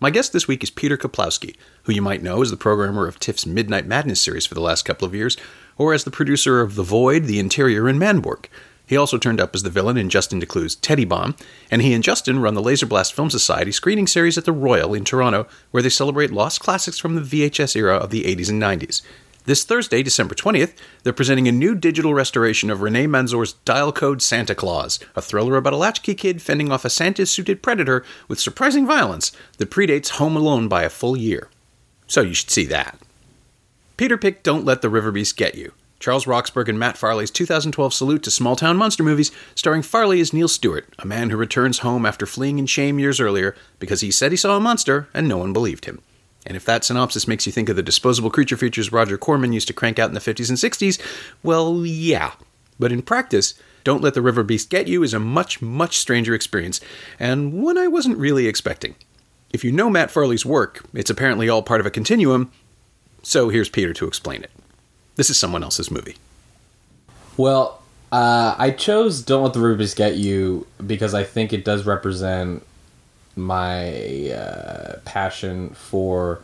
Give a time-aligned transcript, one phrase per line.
[0.00, 3.18] My guest this week is Peter Kuplowsky, who you might know as the programmer of
[3.18, 5.36] TIFF's Midnight Madness series for the last couple of years,
[5.76, 8.44] or as the producer of The Void, The Interior, and Manborg.
[8.86, 11.34] He also turned up as the villain in Justin Decloux's Teddy Bomb,
[11.68, 14.94] and he and Justin run the Laser Blast Film Society screening series at the Royal
[14.94, 18.62] in Toronto, where they celebrate lost classics from the VHS era of the 80s and
[18.62, 19.02] 90s.
[19.48, 24.20] This Thursday, December 20th, they're presenting a new digital restoration of Rene Manzor's Dial Code
[24.20, 28.38] Santa Claus, a thriller about a latchkey kid fending off a Santa suited predator with
[28.38, 31.48] surprising violence that predates Home Alone by a full year.
[32.06, 32.98] So you should see that.
[33.96, 37.94] Peter picked Don't Let the River Beast Get You, Charles Roxburgh and Matt Farley's 2012
[37.94, 41.78] salute to small town monster movies, starring Farley as Neil Stewart, a man who returns
[41.78, 45.26] home after fleeing in shame years earlier because he said he saw a monster and
[45.26, 46.02] no one believed him.
[46.48, 49.68] And if that synopsis makes you think of the disposable creature features Roger Corman used
[49.68, 50.98] to crank out in the 50s and 60s,
[51.42, 52.32] well, yeah.
[52.80, 53.52] But in practice,
[53.84, 56.80] Don't Let the River Beast Get You is a much, much stranger experience,
[57.20, 58.94] and one I wasn't really expecting.
[59.52, 62.50] If you know Matt Farley's work, it's apparently all part of a continuum,
[63.22, 64.50] so here's Peter to explain it.
[65.16, 66.16] This is someone else's movie.
[67.36, 71.64] Well, uh, I chose "Don't Let the River Beast Get You" because I think it
[71.64, 72.62] does represent
[73.38, 76.42] my uh, passion for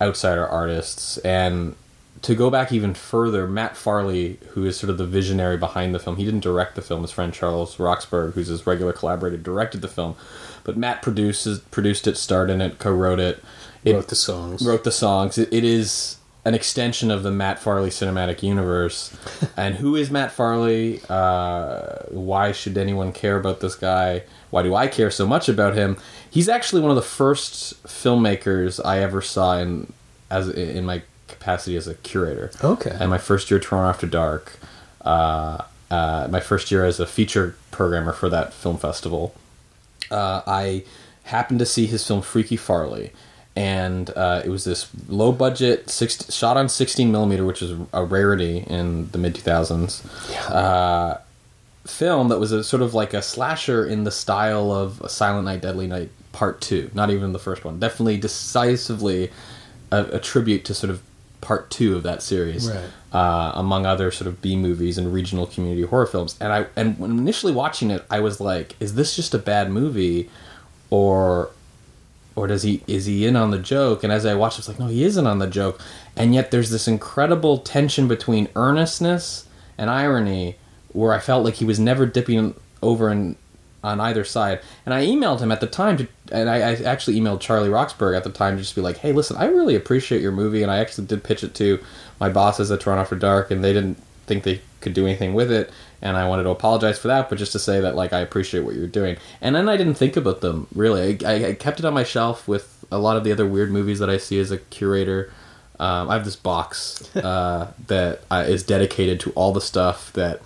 [0.00, 1.74] outsider artists and
[2.22, 5.98] to go back even further, Matt Farley, who is sort of the visionary behind the
[5.98, 7.02] film, he didn't direct the film.
[7.02, 10.16] His friend Charles Roxburgh, who's his regular collaborator, directed the film.
[10.64, 13.42] But Matt produces, produced it, starred in it, co-wrote it.
[13.84, 14.66] it wrote the songs.
[14.66, 15.38] Wrote the songs.
[15.38, 16.17] it, it is
[16.48, 19.14] an extension of the Matt Farley cinematic universe.
[19.56, 21.02] and who is Matt Farley?
[21.06, 24.22] Uh, why should anyone care about this guy?
[24.48, 25.98] Why do I care so much about him?
[26.30, 29.92] He's actually one of the first filmmakers I ever saw in
[30.30, 32.50] as in my capacity as a curator.
[32.64, 32.96] Okay.
[32.98, 34.58] And my first year Toronto After Dark,
[35.02, 39.34] uh, uh, my first year as a feature programmer for that film festival,
[40.10, 40.84] uh, I
[41.24, 43.12] happened to see his film Freaky Farley.
[43.58, 48.04] And uh, it was this low budget, six, shot on 16 millimeter, which is a
[48.04, 50.30] rarity in the mid 2000s.
[50.30, 50.44] Yeah.
[50.46, 51.20] Uh,
[51.84, 55.60] film that was a sort of like a slasher in the style of Silent Night,
[55.60, 56.88] Deadly Night Part Two.
[56.94, 57.80] Not even the first one.
[57.80, 59.32] Definitely decisively
[59.90, 61.02] a, a tribute to sort of
[61.40, 62.84] part two of that series, right.
[63.12, 66.36] uh, among other sort of B movies and regional community horror films.
[66.40, 69.72] And I and when initially watching it, I was like, "Is this just a bad
[69.72, 70.30] movie,
[70.90, 71.50] or
[72.38, 74.68] or does he is he in on the joke?" And as I watched, I was
[74.68, 75.80] like, "No, he isn't on the joke."
[76.16, 80.56] And yet, there's this incredible tension between earnestness and irony,
[80.92, 83.36] where I felt like he was never dipping over in
[83.82, 84.60] on either side.
[84.84, 88.16] And I emailed him at the time, to, and I, I, actually emailed Charlie Roxburgh
[88.16, 90.70] at the time to just be like, "Hey, listen, I really appreciate your movie," and
[90.70, 91.78] I actually did pitch it to
[92.20, 95.50] my bosses at Toronto After Dark, and they didn't think they could do anything with
[95.50, 98.20] it, and I wanted to apologize for that, but just to say that like I
[98.20, 99.16] appreciate what you're doing.
[99.40, 101.24] And then I didn't think about them really.
[101.24, 103.98] I, I kept it on my shelf with a lot of the other weird movies
[103.98, 105.32] that I see as a curator.
[105.80, 110.40] Um, I have this box uh, that uh, is dedicated to all the stuff that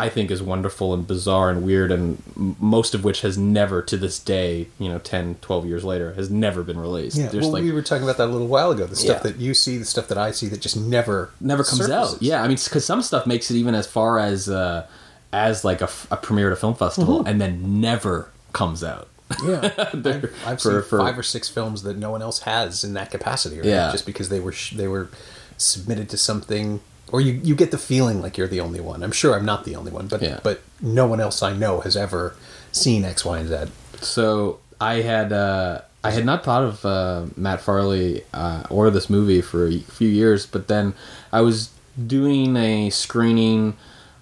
[0.00, 2.22] I think is wonderful and bizarre and weird and
[2.58, 6.30] most of which has never to this day, you know, 10, 12 years later, has
[6.30, 7.18] never been released.
[7.18, 8.86] Yeah, There's well, like, we were talking about that a little while ago.
[8.86, 9.30] The stuff yeah.
[9.30, 12.14] that you see, the stuff that I see that just never never comes surfaces.
[12.14, 12.22] out.
[12.22, 14.86] Yeah, I mean, because some stuff makes it even as far as uh,
[15.34, 17.28] as like a, a premiere at a film festival mm-hmm.
[17.28, 19.06] and then never comes out.
[19.44, 20.06] Yeah, I've,
[20.46, 23.10] I've for, seen for, five or six films that no one else has in that
[23.10, 23.56] capacity.
[23.56, 23.66] Right?
[23.66, 25.10] Yeah, just because they were they were
[25.58, 26.80] submitted to something
[27.12, 29.02] or you, you get the feeling like you're the only one.
[29.02, 30.40] I'm sure I'm not the only one, but yeah.
[30.42, 32.34] but no one else I know has ever
[32.72, 33.72] seen X, Y, and Z.
[34.00, 39.10] So I had uh, I had not thought of uh, Matt Farley uh, or this
[39.10, 40.94] movie for a few years, but then
[41.32, 41.70] I was
[42.06, 43.76] doing a screening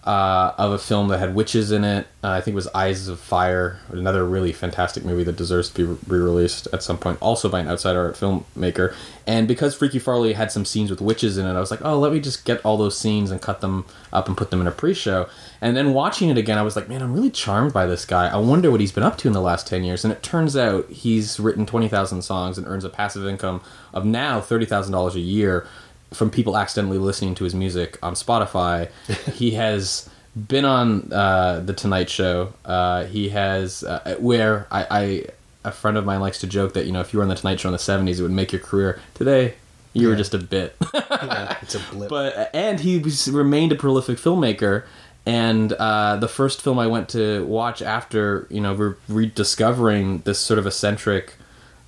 [0.09, 2.07] uh, of a film that had witches in it.
[2.25, 5.75] Uh, I think it was Eyes of Fire, another really fantastic movie that deserves to
[5.97, 8.95] be re-released at some point, also by an outside art filmmaker.
[9.27, 11.99] And because Freaky Farley had some scenes with witches in it, I was like, oh,
[11.99, 14.67] let me just get all those scenes and cut them up and put them in
[14.67, 15.29] a pre-show.
[15.61, 18.29] And then watching it again, I was like, man, I'm really charmed by this guy.
[18.29, 20.07] I wonder what he's been up to in the last 10 years.
[20.07, 23.61] And it turns out he's written 20,000 songs and earns a passive income
[23.93, 25.67] of now $30,000 a year
[26.13, 28.91] from people accidentally listening to his music on Spotify.
[29.35, 32.53] he has been on uh, the Tonight Show.
[32.65, 35.25] Uh, he has uh, where I, I,
[35.65, 37.35] a friend of mine likes to joke that you know if you were on the
[37.35, 39.01] Tonight Show in the '70s, it would make your career.
[39.15, 39.55] Today,
[39.93, 40.77] You were just a bit.
[41.11, 42.09] Yeah, it's a blip.
[42.11, 44.85] but and he was, remained a prolific filmmaker.
[45.27, 50.39] And uh, the first film I went to watch after you know re- rediscovering this
[50.39, 51.35] sort of eccentric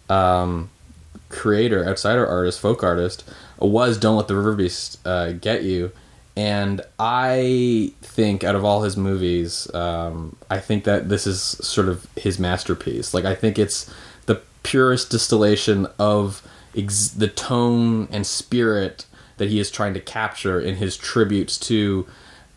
[0.09, 0.69] um,
[1.29, 3.25] creator, outsider artist, folk artist,
[3.69, 5.93] was "Don't Let the River Beast uh, Get You."
[6.37, 11.89] And I think out of all his movies, um, I think that this is sort
[11.89, 13.13] of his masterpiece.
[13.13, 13.93] Like I think it's
[14.27, 16.47] the purest distillation of
[16.77, 19.07] ex- the tone and spirit
[19.39, 22.07] that he is trying to capture in his tributes to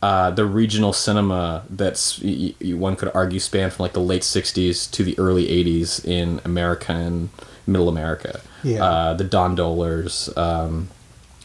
[0.02, 4.22] uh, the regional cinema that's y- y- one could argue span from like the late
[4.22, 7.30] 60s to the early 80s in America and
[7.66, 8.42] middle America.
[8.64, 8.84] Yeah.
[8.84, 10.90] Uh, the Don Dohlers um,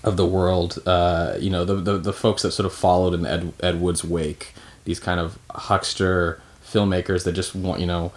[0.05, 3.27] of the world, uh, you know, the, the, the folks that sort of followed in
[3.27, 4.55] Ed, Ed Wood's wake,
[4.85, 8.13] these kind of huckster filmmakers that just want, you know,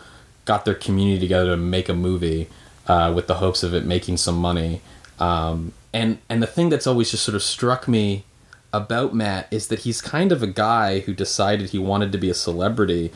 [0.46, 2.48] got their community together to make a movie
[2.88, 4.82] uh, with the hopes of it making some money.
[5.20, 8.24] Um, and and the thing that's always just sort of struck me
[8.74, 12.30] about Matt is that he's kind of a guy who decided he wanted to be
[12.30, 13.12] a celebrity,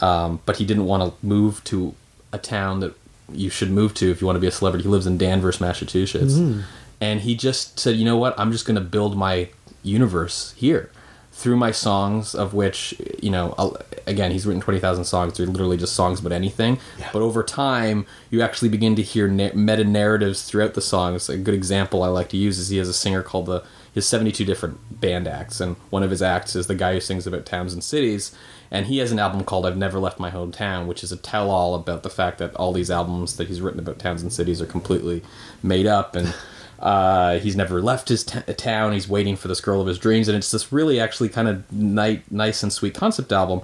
[0.00, 1.94] um, but he didn't want to move to
[2.32, 2.94] a town that
[3.32, 4.84] you should move to if you want to be a celebrity.
[4.84, 6.60] He lives in Danvers, Massachusetts, mm-hmm.
[7.00, 8.38] and he just said, "You know what?
[8.38, 9.48] I'm just going to build my
[9.82, 10.90] universe here."
[11.32, 13.76] Through my songs, of which you know, I'll,
[14.08, 15.36] again, he's written twenty thousand songs.
[15.36, 16.78] They're literally just songs about anything.
[16.98, 17.10] Yeah.
[17.12, 21.28] But over time, you actually begin to hear na- meta narratives throughout the songs.
[21.28, 24.06] A good example I like to use is he has a singer called the his
[24.06, 27.44] 72 different band acts and one of his acts is the guy who sings about
[27.44, 28.36] towns and cities
[28.70, 31.50] and he has an album called I've Never Left My Hometown which is a tell
[31.50, 34.60] all about the fact that all these albums that he's written about towns and cities
[34.60, 35.22] are completely
[35.62, 36.34] made up and
[36.80, 40.28] uh, he's never left his t- town he's waiting for this girl of his dreams
[40.28, 43.60] and it's this really actually kind of ni- nice and sweet concept album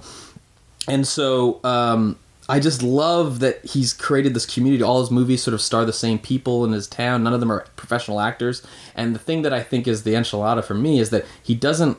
[0.87, 2.17] and so um,
[2.47, 4.83] I just love that he's created this community.
[4.83, 7.23] All his movies sort of star the same people in his town.
[7.23, 8.61] None of them are professional actors.
[8.93, 11.97] And the thing that I think is the enchilada for me is that he doesn't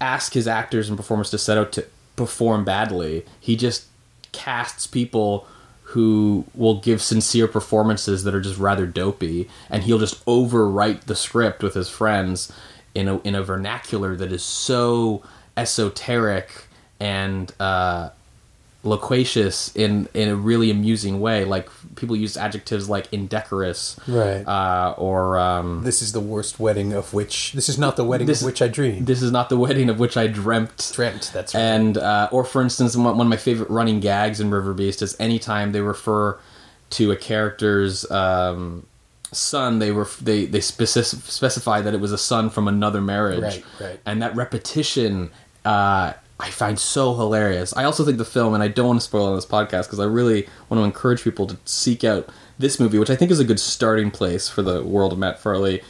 [0.00, 1.86] ask his actors and performers to set out to
[2.16, 3.24] perform badly.
[3.40, 3.86] He just
[4.32, 5.46] casts people
[5.84, 11.14] who will give sincere performances that are just rather dopey, and he'll just overwrite the
[11.14, 12.50] script with his friends
[12.94, 15.22] in a in a vernacular that is so
[15.56, 16.64] esoteric
[16.98, 18.10] and uh,
[18.84, 21.44] loquacious in in a really amusing way.
[21.44, 24.46] Like people use adjectives like indecorous, Right.
[24.46, 27.52] Uh, or um, this is the worst wedding of which.
[27.52, 29.06] This is not the wedding This- of which I dreamed.
[29.06, 30.92] this is not the wedding of which I dreamt.
[30.94, 31.30] Dreamt.
[31.32, 31.60] That's right.
[31.60, 35.16] And uh, or for instance, one of my favorite running gags in River Beast is
[35.20, 36.38] anytime they refer
[36.90, 38.86] to a character's um,
[39.30, 43.40] son, they were they they specif- specify that it was a son from another marriage.
[43.42, 44.00] Right, right.
[44.04, 45.30] And that repetition,
[45.64, 46.12] uh,
[46.42, 47.72] I find so hilarious.
[47.76, 50.00] I also think the film, and I don't want to spoil on this podcast because
[50.00, 52.28] I really want to encourage people to seek out
[52.58, 55.38] this movie, which I think is a good starting place for the world of Matt
[55.38, 55.82] Farley.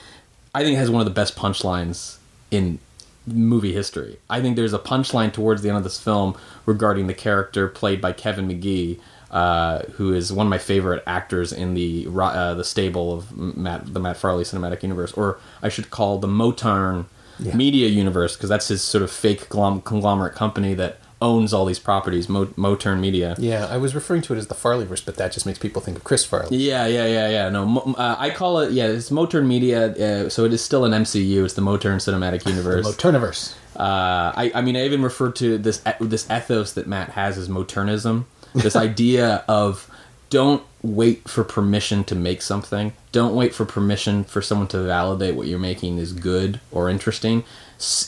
[0.55, 2.19] I think it has one of the best punchlines
[2.51, 2.81] in
[3.27, 4.19] movie history.
[4.29, 8.03] I think there's a punchline towards the end of this film regarding the character played
[8.03, 9.01] by Kevin McGee,
[9.31, 13.95] uh, who is one of my favorite actors in the uh, the stable of Matt,
[13.95, 17.07] the Matt Farley cinematic universe, or I should call the Motern
[17.38, 17.55] Yeah.
[17.56, 21.79] media universe, because that's his sort of fake glom- conglomerate company that owns all these
[21.79, 23.37] properties, Mo- Motern Media.
[23.38, 25.96] yeah, I was referring to it as the Farleyverse, but that just makes people think
[25.96, 26.56] of Chris Farley.
[26.56, 27.49] Yeah, yeah, yeah, yeah.
[27.49, 28.73] No, mo- uh, I call it.
[28.73, 29.93] Yeah, it's Motern Media.
[30.25, 31.44] Uh, so it is still an MCU.
[31.44, 32.86] It's the Motern Cinematic Universe.
[32.89, 33.55] Moterniverse.
[33.77, 37.48] Uh, I, I mean, I even refer to this this ethos that Matt has as
[37.48, 38.24] Moternism.
[38.55, 39.89] This idea of
[40.29, 42.93] don't wait for permission to make something.
[43.12, 47.44] Don't wait for permission for someone to validate what you're making is good or interesting.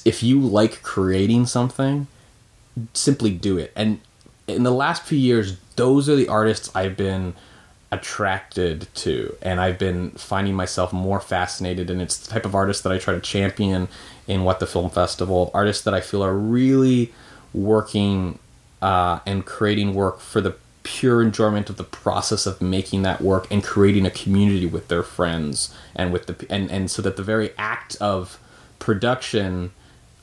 [0.04, 2.08] If you like creating something,
[2.92, 3.72] simply do it.
[3.76, 4.00] And
[4.48, 7.34] in the last few years, those are the artists I've been
[7.92, 11.90] attracted to, and I've been finding myself more fascinated.
[11.90, 13.88] And it's the type of artist that I try to champion
[14.26, 15.50] in What the Film Festival.
[15.54, 17.12] Artists that I feel are really
[17.52, 18.40] working
[18.82, 23.50] uh, and creating work for the pure enjoyment of the process of making that work
[23.50, 27.22] and creating a community with their friends and with the and and so that the
[27.22, 28.38] very act of
[28.78, 29.72] production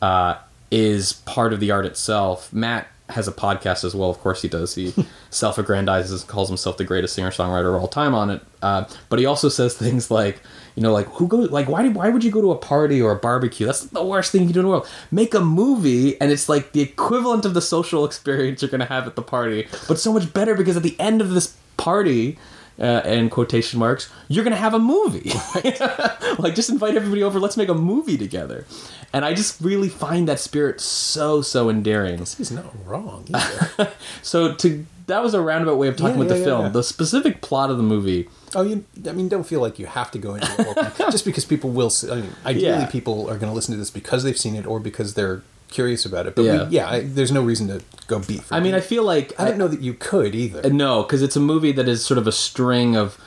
[0.01, 0.35] uh,
[0.69, 2.53] is part of the art itself.
[2.53, 4.09] Matt has a podcast as well.
[4.09, 4.75] Of course, he does.
[4.75, 4.93] He
[5.29, 8.41] self-aggrandizes, calls himself the greatest singer-songwriter of all time on it.
[8.61, 10.41] Uh, but he also says things like,
[10.75, 13.01] you know, like who go like why did why would you go to a party
[13.01, 13.65] or a barbecue?
[13.65, 14.87] That's the worst thing you do in the world.
[15.11, 18.85] Make a movie, and it's like the equivalent of the social experience you're going to
[18.85, 22.37] have at the party, but so much better because at the end of this party.
[22.79, 25.29] Uh, and quotation marks, you're gonna have a movie.
[26.39, 27.39] like, just invite everybody over.
[27.39, 28.65] Let's make a movie together.
[29.13, 32.19] And I just really find that spirit so so endearing.
[32.19, 33.91] He's not wrong either.
[34.23, 36.61] So to that was a roundabout way of talking Yeah, about the yeah, film.
[36.65, 36.69] yeah.
[36.69, 38.29] The specific plot of the movie.
[38.55, 38.83] Oh, you.
[39.07, 41.91] I mean, don't feel like you have to go into it just because people will.
[42.11, 42.85] I mean, ideally, Yeah.
[42.87, 46.05] people are going to listen to this because they've seen it or because they're curious
[46.05, 46.35] about it.
[46.35, 46.53] But Yeah.
[46.53, 48.43] yeah, yeah I, there's no reason to go beat.
[48.51, 50.65] I mean, I feel like I don't know that you could either.
[50.65, 53.17] Uh, no, because it's a movie that is sort of a string of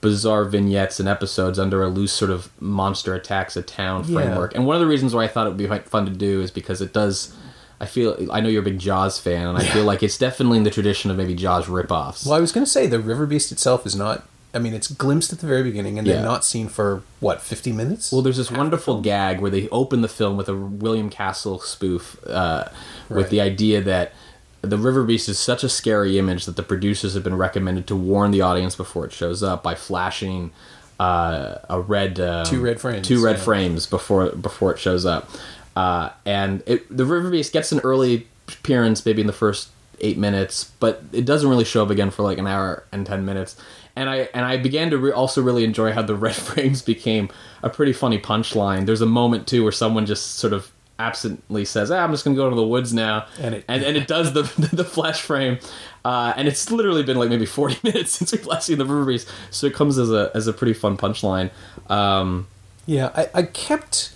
[0.00, 4.14] bizarre vignettes and episodes under a loose sort of monster attacks a town Yeah.
[4.16, 4.52] framework.
[4.56, 6.50] And one of the reasons why I thought it would be fun to do is
[6.50, 7.32] because it does.
[7.82, 10.56] I feel I know you're a big Jaws fan, and I feel like it's definitely
[10.58, 12.24] in the tradition of maybe Jaws ripoffs.
[12.24, 14.24] Well, I was going to say the River Beast itself is not.
[14.54, 16.14] I mean, it's glimpsed at the very beginning, and Yeah.
[16.16, 18.12] then not seen for what fifty minutes.
[18.12, 22.16] Well, there's this wonderful gag where they open the film with a William Castle spoof,
[22.28, 22.68] uh,
[23.08, 24.12] with the idea that
[24.60, 27.96] the River Beast is such a scary image that the producers have been recommended to
[27.96, 30.52] warn the audience before it shows up by flashing
[31.00, 33.42] uh, a red um, Two red frames, two red yeah.
[33.42, 35.28] frames before before it shows up,
[35.76, 39.68] uh, and it, the River Beast gets an early appearance, maybe in the first
[40.00, 43.24] eight minutes, but it doesn't really show up again for like an hour and ten
[43.24, 43.56] minutes.
[43.94, 47.28] And I and I began to re- also really enjoy how the red frames became
[47.62, 48.86] a pretty funny punchline.
[48.86, 52.36] There's a moment too where someone just sort of absently says, ah, "I'm just gonna
[52.36, 55.58] go to the woods now," And it- and, and it does the the flash frame,
[56.04, 59.04] uh, and it's literally been like maybe 40 minutes since we've last seen the River
[59.04, 61.50] Beast, so it comes as a as a pretty fun punchline.
[61.90, 62.46] Um,
[62.86, 64.12] Yeah, I, I kept.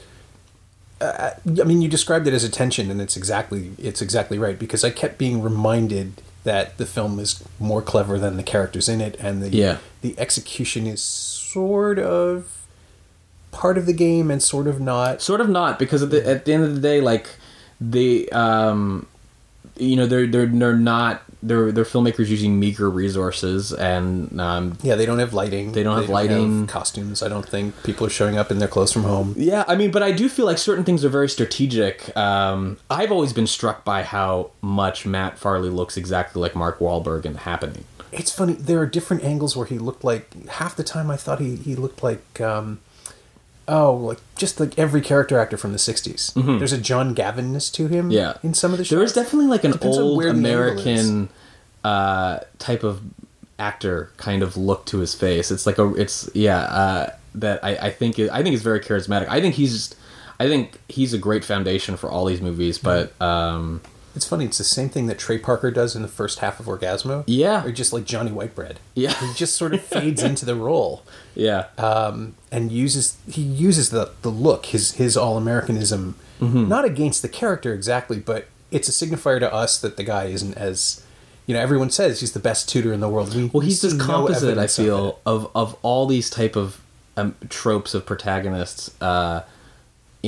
[1.01, 4.59] Uh, I mean, you described it as a tension, and it's exactly it's exactly right
[4.59, 9.01] because I kept being reminded that the film is more clever than the characters in
[9.01, 9.79] it, and the Yeah.
[10.01, 12.63] the execution is sort of
[13.53, 15.21] part of the game and sort of not.
[15.21, 17.29] Sort of not because at the at the end of the day, like
[17.79, 19.07] the um,
[19.77, 24.95] you know they're they're they're not they're they're filmmakers using meager resources and um, Yeah,
[24.95, 25.73] they don't have lighting.
[25.73, 26.67] They don't have lighting.
[26.67, 27.23] costumes.
[27.23, 29.35] I don't think people are showing up in their clothes from home.
[29.37, 32.17] yeah, I mean, but I do feel like certain things are very strategic.
[32.17, 37.25] Um, I've always been struck by how much Matt Farley looks exactly like Mark Wahlberg
[37.25, 37.85] in The Happening.
[38.13, 38.55] It's funny.
[38.55, 40.49] There are different angles where he looked like.
[40.49, 42.41] Half the time, I thought he he looked like.
[42.41, 42.81] Um,
[43.69, 46.59] oh, like just like every character actor from the '60s.
[46.59, 48.07] There's a John Gavinness to him.
[48.07, 48.11] Mm-hmm.
[48.13, 48.37] Yeah.
[48.43, 48.91] in some of the shows.
[48.97, 51.29] There is definitely like an Depends old where the angle American
[51.85, 53.03] uh, type of
[53.59, 55.51] actor kind of look to his face.
[55.51, 59.29] It's like a, it's yeah, uh, that I, I think I think is very charismatic.
[59.29, 59.97] I think he's just,
[60.39, 62.79] I think he's a great foundation for all these movies.
[62.79, 63.81] But um,
[64.17, 64.45] It's funny.
[64.47, 67.25] It's the same thing that Trey Parker does in the first half of Orgazmo.
[67.27, 67.65] Yeah.
[67.65, 68.77] or just like Johnny Whitebread.
[68.95, 69.13] Yeah.
[69.13, 71.03] he just sort of fades into the role.
[71.35, 76.69] yeah, um, and uses he uses the the look his his all Americanism Mm-hmm.
[76.69, 80.55] not against the character exactly, but it's a signifier to us that the guy isn't
[80.59, 81.03] as
[81.47, 83.35] you know everyone says he's the best tutor in the world.
[83.35, 84.43] We, well, he's this see no composite.
[84.43, 86.81] I evidence of feel of of all these type of
[87.17, 88.95] um, tropes of protagonists.
[89.01, 89.43] Uh,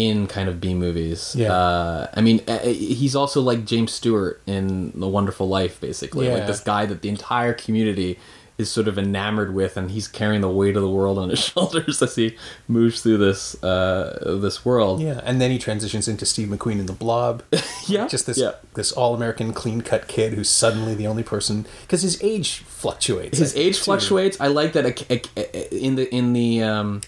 [0.07, 1.53] in kind of B movies, Yeah.
[1.53, 6.47] Uh, I mean, uh, he's also like James Stewart in The Wonderful Life, basically, like
[6.47, 8.19] this guy that the entire community
[8.59, 11.39] is sort of enamored with, and he's carrying the weight of the world on his
[11.51, 12.37] shoulders as he
[12.67, 15.01] moves through this uh, this world.
[15.01, 17.43] Yeah, and then he transitions into Steve McQueen in The Blob.
[17.89, 18.53] Yeah, just this yeah.
[18.75, 23.39] this all American clean cut kid who's suddenly the only person because his age fluctuates.
[23.39, 23.85] his I age too.
[23.85, 24.39] fluctuates.
[24.41, 27.01] I like that a- in the in the um,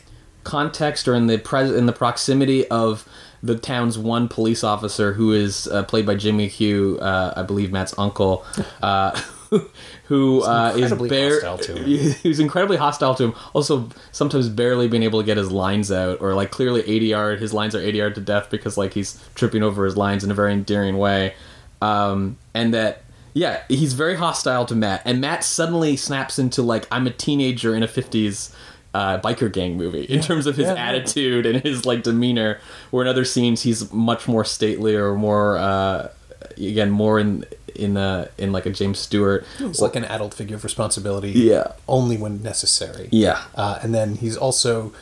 [0.51, 3.09] context or in the pres- in the proximity of
[3.43, 7.73] the town's one police officer who is uh, played by Jim McHugh, uh, I believe
[7.73, 8.45] Matt's uncle,
[8.83, 9.19] uh,
[10.05, 12.11] who uh, is incredibly bare- hostile to him.
[12.23, 13.35] who's incredibly hostile to him.
[13.55, 17.41] Also, sometimes barely being able to get his lines out, or like clearly yard.
[17.41, 20.35] His lines are yard to death because like he's tripping over his lines in a
[20.35, 21.35] very endearing way,
[21.81, 23.05] um, and that.
[23.33, 27.77] Yeah, he's very hostile to Matt, and Matt suddenly snaps into like I'm a teenager
[27.77, 28.53] in a '50s
[28.95, 30.89] uh, biker gang movie in terms of his Yeah, yeah.
[30.89, 32.59] attitude and his like demeanor.
[32.91, 36.09] Where in other scenes he's much more stately or more, uh,
[36.57, 37.45] again, more in
[37.77, 39.47] in uh, in like a James Stewart.
[39.59, 41.31] He's like an adult figure of responsibility.
[41.31, 41.73] Yeah.
[41.89, 43.09] only when necessary.
[43.13, 44.93] Yeah, Uh, and then he's also,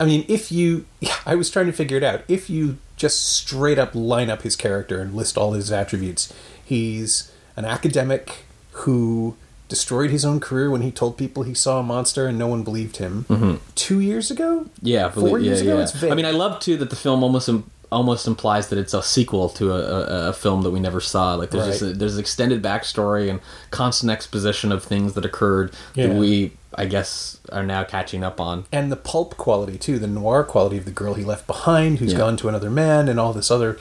[0.00, 0.86] I mean, if you,
[1.24, 2.22] I was trying to figure it out.
[2.28, 6.32] If you just straight up line up his character and list all his attributes,
[6.62, 9.36] he's an academic who
[9.70, 12.62] destroyed his own career when he told people he saw a monster and no one
[12.62, 13.24] believed him.
[13.30, 13.54] Mm-hmm.
[13.74, 14.66] Two years ago?
[14.82, 15.76] Yeah, Four believe- years yeah, ago?
[15.78, 15.82] yeah.
[15.84, 16.12] It's vague.
[16.12, 19.02] I mean, I love too that the film almost Im- almost implies that it's a
[19.02, 21.34] sequel to a, a, a film that we never saw.
[21.34, 23.40] Like there's just a, there's extended backstory and
[23.72, 26.06] constant exposition of things that occurred Yeah.
[26.06, 28.64] that we, I guess, are now catching up on.
[28.70, 32.14] and the pulp quality too, the noir quality of the girl he left behind, who's
[32.14, 33.76] gone to another man, and all this other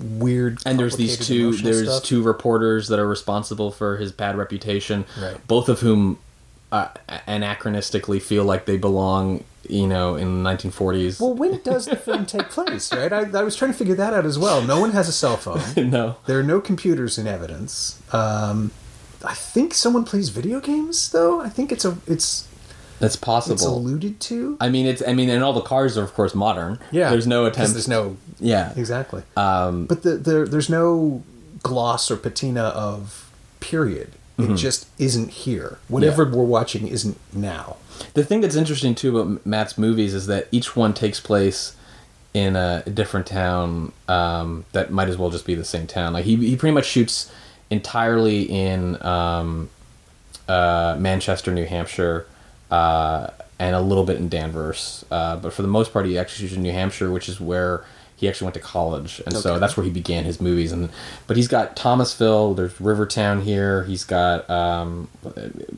[0.00, 0.58] weird.
[0.66, 2.02] And there's these two there's stuff.
[2.02, 5.04] two reporters that are responsible for his bad reputation.
[5.20, 5.46] Right.
[5.46, 6.18] Both of whom
[6.72, 6.88] uh,
[7.28, 11.20] anachronistically feel like they belong, you know, in the 1940s.
[11.20, 12.92] Well, when does the film take place?
[12.92, 14.62] Right, I, I was trying to figure that out as well.
[14.62, 15.60] No one has a cell phone.
[15.90, 16.16] no.
[16.26, 18.02] There are no computers in evidence.
[18.12, 18.72] Um,
[19.24, 21.40] I think someone plays video games though.
[21.40, 22.48] I think it's a it's
[23.00, 23.54] That's possible.
[23.54, 23.78] it's possible.
[23.78, 24.56] alluded to.
[24.60, 25.02] I mean, it's.
[25.06, 26.78] I mean, and all the cars are, of course, modern.
[26.90, 27.10] Yeah.
[27.10, 27.72] There's no attempt.
[27.72, 28.72] There's no Yeah.
[28.76, 29.22] exactly.
[29.36, 31.22] Um, but the, there there's no
[31.62, 34.12] gloss or patina of period.
[34.36, 35.78] It just isn't here.
[35.86, 37.76] Whatever we're watching isn't now.
[38.14, 41.76] The thing that's interesting too about Matt's movies is that each one takes place
[42.34, 46.12] in a different town um, that might as well just be the same town.
[46.12, 47.30] Like he he pretty much shoots
[47.70, 49.70] entirely in um,
[50.48, 52.26] uh, Manchester, New Hampshire,
[52.70, 53.28] uh,
[53.58, 55.04] and a little bit in Danvers.
[55.10, 57.84] Uh, but for the most part, he shoots in New Hampshire, which is where
[58.16, 60.70] he actually went to college, and so that's where he began his movies.
[60.70, 60.88] And
[61.26, 62.54] but he's got Thomasville.
[62.54, 63.84] There's Rivertown here.
[63.84, 65.08] He's got um,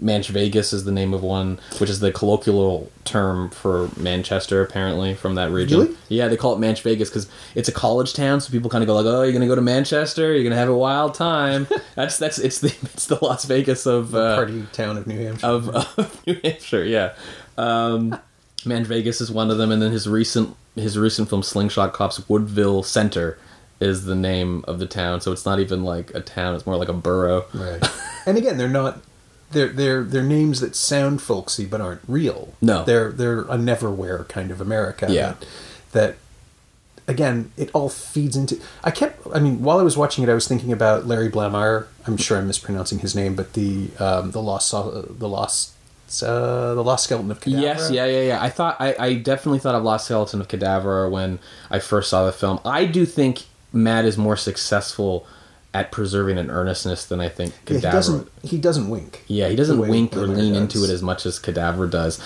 [0.02, 5.14] Manch Vegas is the name of one, which is the colloquial term for Manchester, apparently
[5.14, 5.80] from that region.
[5.80, 5.96] Really?
[6.08, 8.86] Yeah, they call it Manch Vegas because it's a college town, so people kind of
[8.86, 10.34] go like, "Oh, you're gonna go to Manchester?
[10.34, 14.14] You're gonna have a wild time." that's that's it's the it's the Las Vegas of
[14.14, 15.46] uh, Party town of New Hampshire.
[15.46, 16.84] of, of New Hampshire.
[16.84, 17.14] Yeah,
[17.56, 18.18] um,
[18.64, 22.28] Man Vegas is one of them, and then his recent his recent film Slingshot Cops
[22.28, 23.38] Woodville Center
[23.80, 25.20] is the name of the town.
[25.20, 27.44] So it's not even like a town; it's more like a borough.
[27.52, 27.82] Right.
[28.26, 29.00] and again, they're not.
[29.50, 32.54] They're they're they're names that sound folksy but aren't real.
[32.60, 32.84] No.
[32.84, 35.06] they're they're a neverwhere kind of America.
[35.08, 35.34] Yeah.
[35.34, 35.46] That,
[35.92, 36.16] that
[37.08, 38.60] again, it all feeds into.
[38.82, 39.26] I kept.
[39.32, 41.86] I mean, while I was watching it, I was thinking about Larry Blamire.
[42.06, 45.72] I'm sure I'm mispronouncing his name, but the um, the lost Sau- the lost
[46.22, 47.60] uh, the lost skeleton of Cadavra.
[47.62, 48.42] Yes, yeah, yeah, yeah.
[48.42, 51.38] I thought I, I definitely thought of Lost Skeleton of Cadavra when
[51.70, 52.60] I first saw the film.
[52.64, 55.26] I do think Matt is more successful
[55.74, 57.92] at preserving an earnestness than I think Yeah, he Cadavra.
[57.92, 58.28] doesn't.
[58.42, 59.24] He doesn't wink.
[59.26, 60.62] Yeah, he doesn't wink or lean does.
[60.62, 62.18] into it as much as Cadavra does.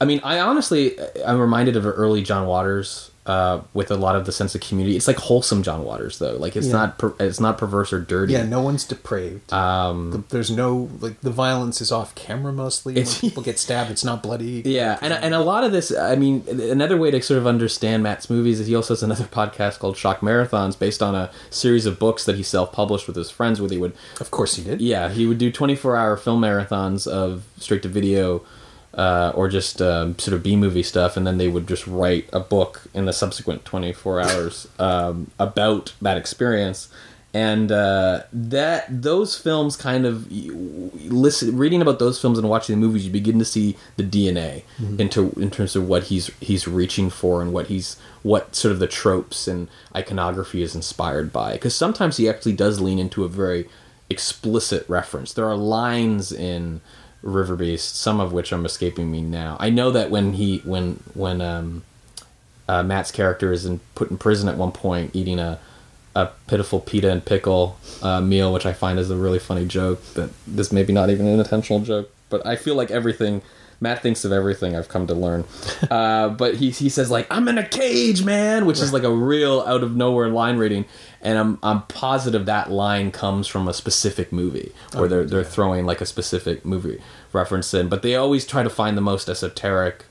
[0.00, 4.26] I mean, I honestly, I'm reminded of early John Waters uh, with a lot of
[4.26, 4.96] the sense of community.
[4.96, 6.36] It's like wholesome John Waters, though.
[6.36, 6.72] Like it's Yeah.
[6.72, 8.32] not, per, it's not perverse or dirty.
[8.32, 9.52] Yeah, no one's depraved.
[9.52, 12.94] Um, The- there's no like the violence is off camera mostly.
[12.94, 14.62] When people get stabbed, it's not bloody.
[14.64, 18.02] Yeah, and and a lot of this, I mean, another way to sort of understand
[18.02, 21.84] Matt's movies is he also has another podcast called Shock Marathons, based on a series
[21.86, 24.80] of books that he self-published with his friends, where they would Of course he did.
[24.80, 28.42] Yeah, he would do 24 hour film marathons of straight to video
[28.98, 32.28] uh, or just um, sort of B movie stuff, and then they would just write
[32.32, 36.88] a book in the subsequent 24 hours um, about that experience.
[37.34, 42.84] And uh, that those films kind of listen, reading about those films and watching the
[42.84, 44.62] movies, you begin to see the DNA
[44.98, 48.78] into in terms of what he's he's reaching for and what he's what sort of
[48.78, 51.52] the tropes and iconography is inspired by.
[51.52, 53.68] Because sometimes he actually does lean into a very
[54.08, 55.34] explicit reference.
[55.34, 56.80] There are lines in
[57.22, 59.56] River Beast, some of which I'm escaping me now.
[59.58, 61.82] I know that when he when when um,
[62.68, 65.58] uh, Matt's character is in, put in prison at one point, eating a
[66.14, 70.02] a pitiful pita and pickle uh, meal, which I find is a really funny joke.
[70.14, 73.42] That this may be not even an intentional joke, but I feel like everything.
[73.80, 75.44] Matt thinks of everything I've come to learn,
[75.90, 79.10] uh, but he he says like I'm in a cage, man, which is like a
[79.10, 80.84] real out of nowhere line reading,
[81.20, 85.86] and I'm I'm positive that line comes from a specific movie where they're they're throwing
[85.86, 87.00] like a specific movie
[87.32, 90.04] reference in, but they always try to find the most esoteric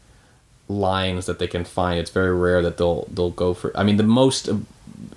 [0.68, 2.00] lines that they can find.
[2.00, 3.76] It's very rare that they'll they'll go for.
[3.76, 4.50] I mean, the most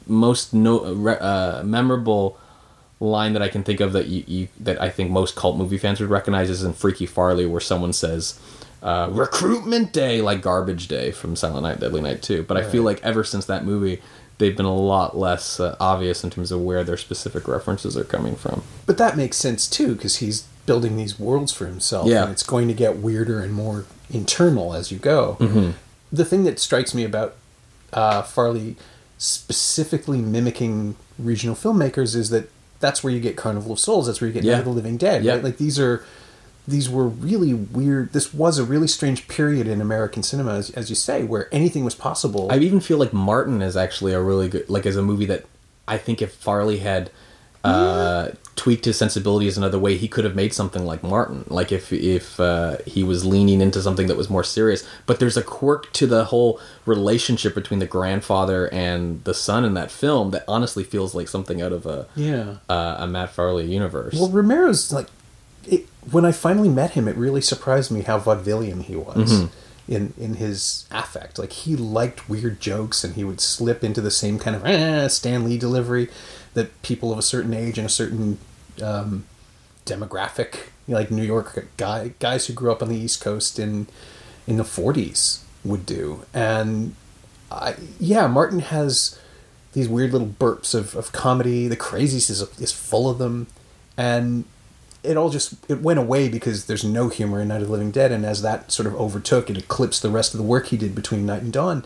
[0.07, 2.39] most no uh, memorable
[3.01, 5.79] line that I can think of that you, you that I think most cult movie
[5.79, 8.39] fans would recognize is in Freaky Farley, where someone says.
[8.83, 12.83] Uh, recruitment day like garbage day from silent night deadly night 2 but i feel
[12.83, 14.01] like ever since that movie
[14.41, 18.03] they've been a lot less uh, obvious in terms of where their specific references are
[18.05, 22.25] coming from But that makes sense too, because he's building these worlds for himself, Yeah.
[22.25, 25.37] and it's going to get weirder and more internal as you go.
[25.41, 25.71] Mm-hmm.
[26.13, 27.37] The thing that strikes me about
[27.93, 28.77] uh, Farley
[29.19, 32.51] specifically mimicking regional filmmakers is that
[32.81, 34.07] that's where you get Carnival of Souls.
[34.07, 34.53] That's where you get Yeah.
[34.55, 35.23] Night of the Living Dead.
[35.23, 35.35] Yeah.
[35.35, 35.45] Right?
[35.45, 36.05] Like these are
[36.71, 38.13] these were really weird.
[38.13, 41.85] This was a really strange period in American cinema, as, as you say, where anything
[41.85, 42.49] was possible.
[42.51, 45.45] I even feel like Martin is actually a really good like as a movie that
[45.87, 47.11] I think if Farley had
[47.63, 51.45] uh, tweaked his sensibilities another way, he could have made something like Martin.
[51.49, 54.87] Like if if uh, he was leaning into something that was more serious.
[55.07, 59.75] But there's a quirk to the whole relationship between the grandfather and the son in
[59.75, 62.57] that film that honestly feels like something out of a yeah.
[62.69, 64.15] uh, a Matt Farley universe.
[64.15, 65.09] Well, Romero's like,
[65.65, 69.49] it, when I finally met him, it really surprised me how vaudevillian he was
[69.89, 71.39] in in his affect.
[71.39, 75.09] Like he liked weird jokes, and he would slip into the same kind of eh,
[75.09, 76.09] Stan Lee delivery
[76.55, 78.39] that people of a certain age and a certain
[78.83, 79.25] um,
[79.85, 80.55] demographic,
[80.87, 83.89] you know, like New York guy guys who grew up on the East Coast in
[84.47, 86.25] in the '40s would do.
[86.33, 86.95] And
[87.51, 89.19] I, yeah, Martin has
[89.73, 91.69] these weird little burps of, of comedy.
[91.69, 93.49] The crazies is, is full of them,
[93.97, 94.45] and
[95.03, 97.91] it all just it went away because there's no humor in Night of the Living
[97.91, 100.77] Dead, and as that sort of overtook it eclipsed the rest of the work he
[100.77, 101.85] did between Night and Dawn,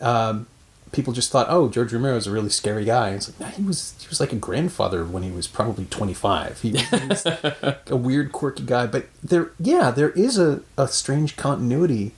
[0.00, 0.46] um,
[0.94, 3.08] people just thought, oh, George Romero is a really scary guy.
[3.08, 6.60] And it's like, he was he was like a grandfather when he was probably 25.
[6.62, 7.26] He, he was
[7.86, 8.86] a weird, quirky guy.
[8.86, 12.12] But there, yeah, there is a, a strange continuity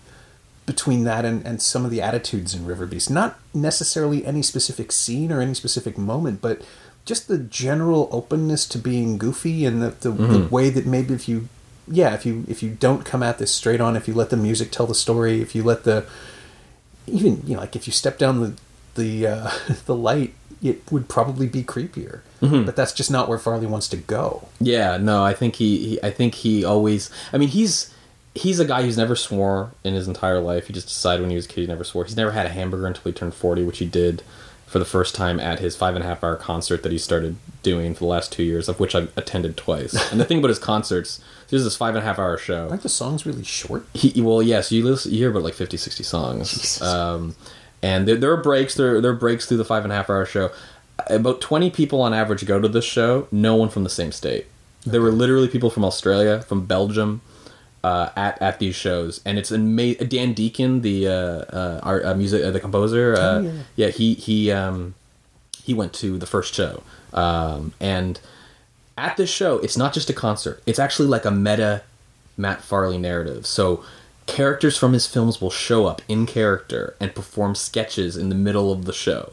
[0.66, 3.10] between that and, and some of the attitudes in River Beast.
[3.10, 6.60] Not necessarily any specific scene or any specific moment, but
[7.06, 11.28] just the general openness to being goofy and the, the, the way that maybe if
[11.28, 11.48] you
[11.88, 14.36] yeah if you if you don't come at this straight on if you let the
[14.36, 16.04] music tell the story if you let the
[17.06, 18.54] even you know like if you step down the
[18.96, 19.50] the uh,
[19.86, 22.20] the light it would probably be creepier.
[22.64, 24.48] But that's just not where farley wants to go.
[24.58, 27.94] Yeah, no, I think he, he I think he always I mean he's
[28.34, 30.66] he's a guy who's never swore in his entire life.
[30.66, 32.04] He just decided when he was a kid he never swore.
[32.04, 34.22] He's never had a hamburger until he turned forty, which he did
[34.76, 37.36] for the first time at his five and a half hour concert that he started
[37.62, 39.94] doing for the last two years, of which I've attended twice.
[40.12, 42.68] and the thing about his concerts, there's this five and a half hour show.
[42.68, 45.78] aren't the songs really short He well, yes, you listen, you hear about like 50,
[45.78, 47.34] 60 songs, um,
[47.82, 48.74] and there, there are breaks.
[48.74, 50.50] There there are breaks through the five and a half hour show.
[51.08, 53.28] About twenty people on average go to this show.
[53.32, 54.46] No one from the same state.
[54.84, 57.22] There were literally people from Australia, from Belgium,
[57.86, 60.08] uh, at at these shows, and it's amazing.
[60.08, 61.12] Dan Deacon, the uh,
[61.60, 63.52] uh, our uh, music, uh, the composer, uh, Oh, yeah.
[63.80, 64.94] yeah, he he um,
[65.66, 66.74] he went to the first show,
[67.12, 68.14] um, and
[68.98, 70.56] at this show, it's not just a concert.
[70.66, 71.82] It's actually like a meta
[72.36, 73.44] Matt Farley narrative.
[73.46, 73.84] So
[74.26, 78.72] characters from his films will show up in character and perform sketches in the middle
[78.72, 79.32] of the show.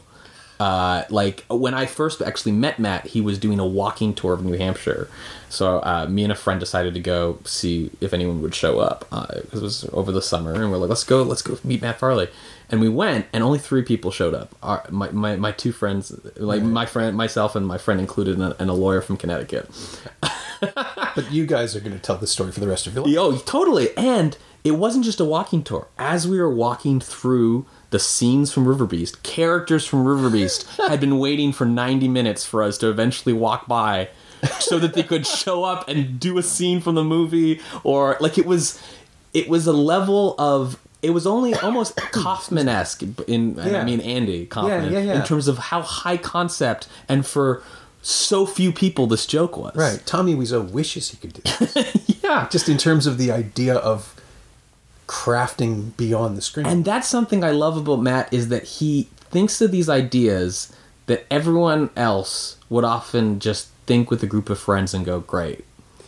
[0.60, 4.44] Uh, like when I first actually met Matt, he was doing a walking tour of
[4.44, 5.08] New Hampshire.
[5.48, 9.08] So uh, me and a friend decided to go see if anyone would show up
[9.10, 11.98] because it was over the summer, and we're like, let's go, let's go meet Matt
[11.98, 12.28] Farley.
[12.70, 14.54] And we went, and only three people showed up.
[14.62, 18.52] Our, my, my my two friends, like my friend, myself, and my friend included, and
[18.52, 19.68] a, and a lawyer from Connecticut.
[20.60, 23.14] but you guys are going to tell this story for the rest of your life
[23.18, 23.96] Oh, totally.
[23.96, 25.88] And it wasn't just a walking tour.
[25.98, 30.98] As we were walking through the scenes from River Beast, characters from River Beast had
[30.98, 34.08] been waiting for 90 minutes for us to eventually walk by
[34.58, 38.36] so that they could show up and do a scene from the movie or like
[38.36, 38.82] it was
[39.32, 44.44] it was a level of it was only almost Kaufman-esque in and I mean Andy
[44.46, 45.14] Kaufman yeah, yeah.
[45.14, 47.62] in terms of how high concept and for
[48.02, 49.76] so few people this joke was.
[49.76, 52.48] right tommy wiseau wishes he could do this Yeah.
[52.50, 54.13] just in terms of the idea of
[55.06, 59.60] crafting beyond the screen And that's something I love about Matt is that he thinks
[59.60, 60.72] of these ideas
[61.06, 65.64] that everyone else would often just think with a group of friends and go, "Great,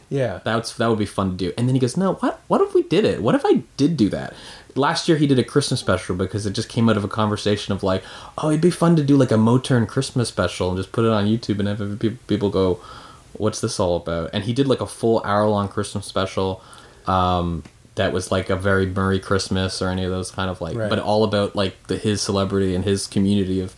[0.08, 2.40] yeah that's that would be fun to do." And then he goes, "No, what?
[2.48, 3.22] What if we did it?
[3.22, 4.32] What if I did do that?"
[4.74, 7.72] Last year he did a Christmas special because it just came out of a conversation
[7.74, 8.02] of like,
[8.38, 11.10] "Oh, it'd be fun to do like a Motern Christmas special and just put it
[11.10, 12.80] on YouTube and have people go."
[13.34, 14.30] What's this all about?
[14.32, 16.62] And he did like a full hour long Christmas special
[17.06, 17.64] um,
[17.96, 20.88] that was like a very Murray Christmas or any of those kind of like, Right.
[20.88, 23.74] but all about like the, his celebrity and his community of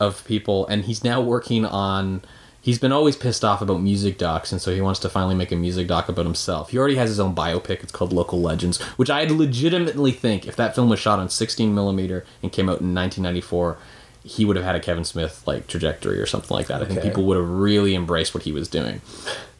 [0.00, 0.66] of people.
[0.66, 2.22] And he's now working on.
[2.60, 5.50] He's been always pissed off about music docs, and so he wants to finally make
[5.50, 6.70] a music doc about himself.
[6.70, 7.82] He already has his own biopic.
[7.82, 11.74] It's called Local Legends, which I legitimately think if that film was shot on 16
[11.74, 13.78] millimeter and came out in 1994,
[14.22, 16.80] he would have had a Kevin Smith like trajectory or something like that.
[16.80, 17.08] I think Okay.
[17.08, 19.00] people would have really embraced what he was doing.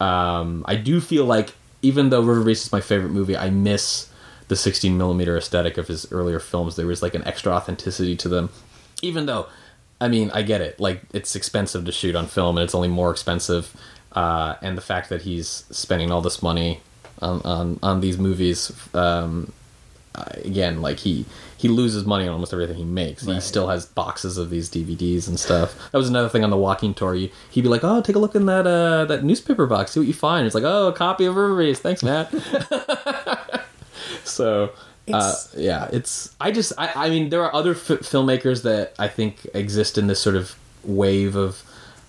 [0.00, 4.08] Um, I do feel like even though River Beast is my favorite movie, I miss
[4.48, 6.76] the 16 millimeter aesthetic of his earlier films.
[6.76, 8.50] There was like an extra authenticity to them,
[9.02, 9.46] even though,
[10.00, 10.78] I mean, I get it.
[10.80, 13.74] Like it's expensive to shoot on film, and it's only more expensive.
[14.12, 16.80] Uh, and the fact that he's spending all this money
[17.20, 19.52] on on, on these movies, um,
[20.14, 21.24] again, like he
[21.62, 23.24] he loses money on almost everything he makes.
[23.24, 25.78] He still has boxes of these DVDs and stuff.
[25.92, 27.14] That was another thing on the walking tour.
[27.14, 29.92] You, he'd be like, "Oh, take a look in that uh, that newspaper box.
[29.92, 31.80] See what you find." It's like, "Oh, a copy of River Beast.
[31.80, 32.34] Thanks, Matt."
[34.24, 34.72] so.
[35.12, 36.34] Uh, yeah, it's.
[36.40, 36.72] I just.
[36.76, 37.06] I.
[37.06, 40.56] I mean, there are other f- filmmakers that I think exist in this sort of
[40.82, 41.62] wave of,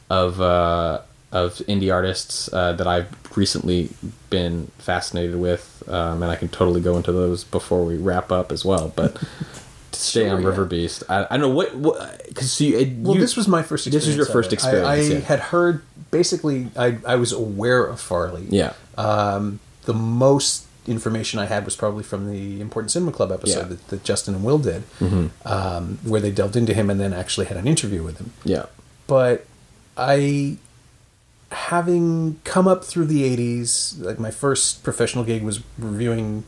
[0.09, 1.01] of, uh,
[1.33, 3.89] of indie artists uh, that I've recently
[4.29, 8.51] been fascinated with, um, and I can totally go into those before we wrap up
[8.51, 8.93] as well.
[8.95, 9.15] But
[9.91, 10.47] to stay Sure, on yeah.
[10.47, 12.77] River Beast, I, I don't know what what because you.
[12.77, 13.89] It, Well, you- this was my first.
[13.91, 14.87] This was your first experience.
[14.87, 15.19] I, I yeah.
[15.19, 16.69] had heard basically.
[16.77, 18.45] I I was aware of Farley.
[18.49, 18.73] yeah.
[18.97, 23.67] Um, the most information I had was probably from the Important Cinema Club episode Yeah.
[23.69, 24.83] that, that Justin and Will did,
[25.45, 28.33] um, where they delved into him and then actually had an interview with him.
[28.43, 28.65] Yeah.
[29.07, 29.45] But
[29.97, 30.57] I,
[31.53, 36.43] having come up through the '80s, like my first professional gig was reviewing.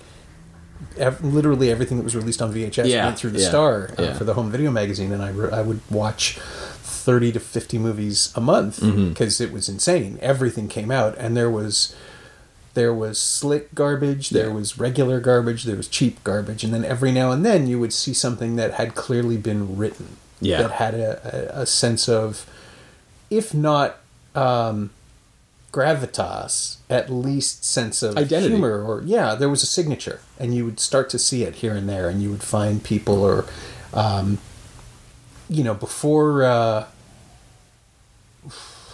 [0.97, 4.13] Ev- literally everything that was released on VHS Yeah, through the yeah, Star uh, yeah.
[4.13, 6.37] for the home video magazine, and I, re- I would watch
[6.83, 9.09] thirty to fifty movies a month Mm-hmm.
[9.09, 10.19] because it was insane.
[10.21, 11.95] Everything came out, and there was
[12.73, 17.11] There was slick garbage, there was regular garbage, there was cheap garbage, and then every
[17.13, 20.17] now and then you would see something that had clearly been written.
[20.41, 20.61] Yeah.
[20.63, 22.45] That had a, a, a sense of,
[23.29, 23.97] if not
[24.35, 24.89] um,
[25.71, 28.53] gravitas, at least sense of Identity.
[28.53, 31.75] humor, or yeah, there was a signature, and you would start to see it here
[31.75, 33.45] and there, and you would find people or,
[33.93, 34.37] um,
[35.49, 36.43] you know, before.
[36.43, 36.85] Uh,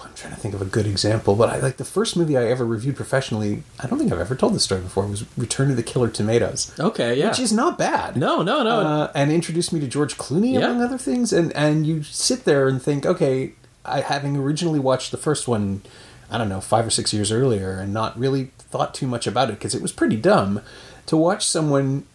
[0.03, 2.45] I'm trying to think of a good example, but I like the first movie I
[2.47, 3.63] ever reviewed professionally.
[3.79, 5.05] I don't think I've ever told this story before.
[5.07, 7.29] Was Return of the Killer Tomatoes, Okay, yeah.
[7.29, 8.17] which is not bad.
[8.17, 8.69] no, no, no.
[8.81, 10.65] Uh, and introduced me to George Clooney Yeah.
[10.67, 11.31] among other things.
[11.33, 13.53] And and you sit there and think, okay,
[13.85, 15.81] I having originally watched the first one,
[16.29, 19.49] I don't know, five or six years earlier, and not really thought too much about
[19.49, 20.61] it because it was pretty dumb.
[21.07, 22.05] To watch someone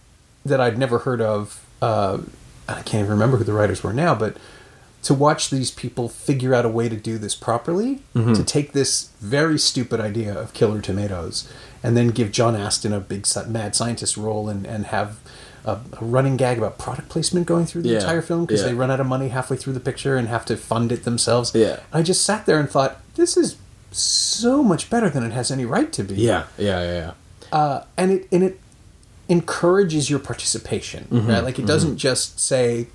[0.45, 2.19] that I'd never heard of, uh,
[2.69, 4.37] I can't even remember who the writers were now, but
[5.03, 8.01] to watch these people figure out a way to do this properly,
[8.35, 11.49] to take this very stupid idea of killer tomatoes,
[11.83, 15.19] and then give John Astin a big mad scientist role and, and have
[15.67, 18.69] a, a running gag about product placement going through the Yeah, entire film because yeah.
[18.69, 21.53] they run out of money halfway through the picture and have to fund it themselves.
[21.55, 21.81] Yeah.
[21.93, 23.57] I just sat there and thought, this is
[23.91, 26.93] so much better than it has any right to be yeah, yeah, yeah,
[27.53, 27.59] yeah.
[27.59, 28.61] uh, and it and it
[29.29, 31.43] encourages your participation, Mm-hmm, right?
[31.45, 32.87] Like it doesn't just say,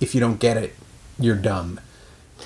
[0.00, 0.74] if you don't get it,
[1.18, 1.78] you're dumb.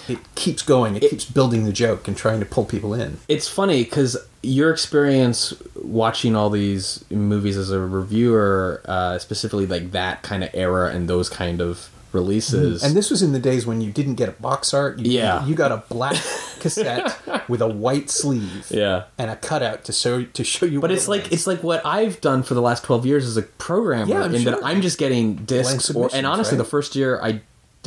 [0.08, 0.96] It keeps going.
[0.96, 3.18] It, keeps building the joke and trying to pull people in.
[3.28, 9.90] It's funny because your experience watching all these movies as a reviewer, uh, specifically like
[9.92, 13.66] that kind of era and those kind of releases, And this was in the days
[13.66, 14.98] when you didn't get a box art.
[14.98, 15.44] You, Yeah.
[15.44, 16.16] you got a black
[16.58, 17.14] cassette
[17.50, 18.66] with a white sleeve.
[18.70, 19.04] Yeah.
[19.18, 20.80] and a cutout to show to show you.
[20.80, 21.32] But what it's it like was.
[21.32, 24.34] it's like what I've done for the last twelve years as a programmer, Yeah, I'm
[24.34, 24.64] in that.
[24.64, 25.90] I'm just getting discs.
[25.90, 26.64] Or, and honestly, right?
[26.64, 27.42] the first year I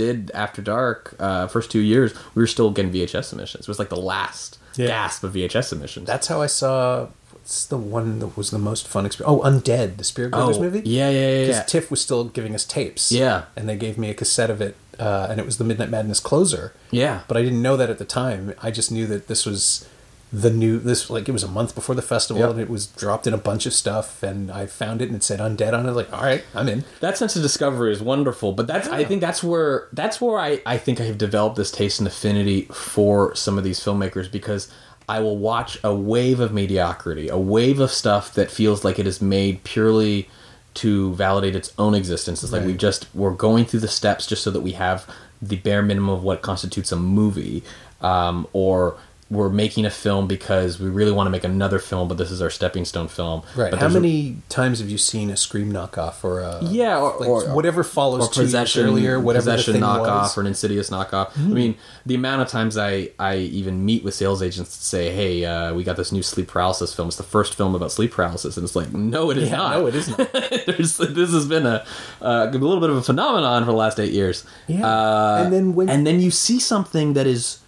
[0.06, 3.62] did After Dark, uh, first two years, we were still getting VHS submissions.
[3.66, 4.88] It was like the last Yeah.
[4.88, 6.08] gasp of VHS submissions.
[6.08, 7.08] that's how I saw.
[7.34, 9.32] What's the one that was the most fun experience?
[9.34, 10.82] Oh, Undead, the Spierig Brothers oh, movie.
[10.86, 11.64] yeah, yeah, yeah, because yeah.
[11.64, 13.12] Tiff was still giving us tapes.
[13.12, 13.46] Yeah.
[13.56, 16.20] and they gave me a cassette of it, uh, and it was the Midnight Madness
[16.20, 16.74] closer.
[16.92, 17.22] Yeah.
[17.28, 18.54] but I didn't know that at the time.
[18.62, 19.88] I just knew that this was
[20.34, 22.52] the new this like it was a month before the festival, Yep.
[22.52, 25.24] and it was dropped in a bunch of stuff, and I found it and it
[25.24, 25.92] said Undead on it.
[25.92, 26.86] Like, all right, I'm in.
[27.02, 30.62] that sense of discovery is wonderful but that's i think that's where that's where I,
[30.66, 34.72] I think i have developed this taste and affinity for some of these filmmakers because
[35.10, 39.08] i will watch a wave of mediocrity a wave of stuff that feels like it
[39.08, 40.30] is made purely
[40.76, 44.44] to validate its own existence it's like we just we're going through the steps just
[44.44, 45.06] so that we have
[45.42, 47.64] the bare minimum of what constitutes a movie
[48.02, 48.98] um, or
[49.32, 52.42] we're making a film because we really want to make another film but this is
[52.42, 53.72] our stepping stone film Right.
[53.72, 57.00] but How there's a- many times have you seen a Scream knockoff or a Yeah,
[57.00, 60.38] or- like or- whatever follows or possession earlier, whatever possession the thing knockoff was.
[60.38, 61.30] or an insidious knockoff.
[61.38, 65.12] I mean, the amount of times I I even meet with sales agents to say,
[65.16, 67.08] "Hey, uh, we got this new sleep paralysis film.
[67.08, 69.72] It's the first film about sleep paralysis," and it's like, "No, it is Yeah, not.
[69.80, 70.18] no, it is not.
[70.68, 71.86] There's, this has been a
[72.22, 74.44] uh, a little bit of a phenomenon for the last eight years.
[74.68, 74.86] Yeah.
[74.86, 77.60] Uh, And then when- and then you see something that is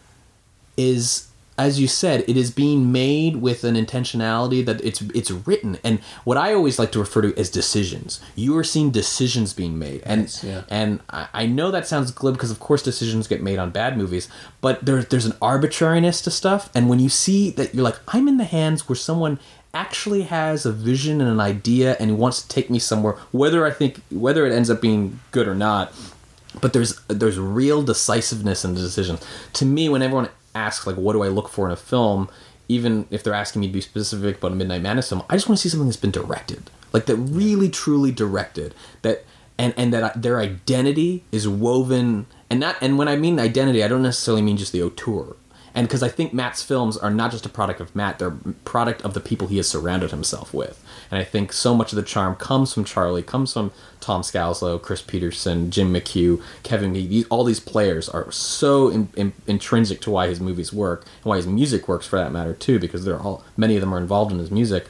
[0.77, 5.77] is as you said, it is being made with an intentionality that it's it's written,
[5.83, 8.19] and what I always like to refer to as decisions.
[8.35, 10.63] You are seeing decisions being made, and Yes, yeah.
[10.69, 13.97] and I, I know that sounds glib because of course decisions get made on bad
[13.97, 14.27] movies,
[14.61, 18.27] but there's there's an arbitrariness to stuff, and when you see that you're like, I'm
[18.27, 19.39] in the hands where someone
[19.75, 23.71] actually has a vision and an idea and wants to take me somewhere, whether I
[23.71, 25.93] think whether it ends up being good or not,
[26.61, 29.17] but there's there's real decisiveness in the decision.
[29.53, 32.29] To me, when everyone asks like, "What do I look for in a film?"
[32.69, 35.49] Even if they're asking me to be specific about a Midnight Madness film, I just
[35.49, 38.73] want to see something that's been directed, like that really truly directed.
[39.01, 39.25] That
[39.57, 43.87] and and that their identity is woven and not and when I mean identity, I
[43.87, 45.35] don't necessarily mean just the auteur.
[45.75, 48.51] And because I think Matt's films are not just a product of Matt, they're a
[48.63, 50.83] product of the people he has surrounded himself with.
[51.09, 54.79] And I think so much of the charm comes from Charlie, comes from Tom Scalzo,
[54.79, 56.93] Chris Peterson, Jim McHugh, Kevin.
[56.93, 61.25] These, all these players are so in, in, intrinsic to why his movies work and
[61.25, 63.99] why his music works for that matter too, because they're all many of them are
[63.99, 64.85] involved in his music.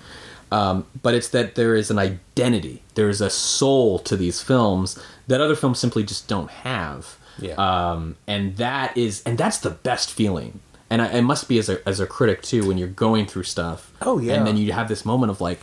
[0.51, 4.99] Um, but it's that there is an identity, there is a soul to these films
[5.27, 7.53] that other films simply just don't have Yeah.
[7.55, 10.59] um, and that is and that's the best feeling
[10.93, 13.43] and I, it must be as a, as a critic too when you're going through
[13.55, 14.33] stuff Oh, yeah.
[14.35, 15.59] and then you have this moment of like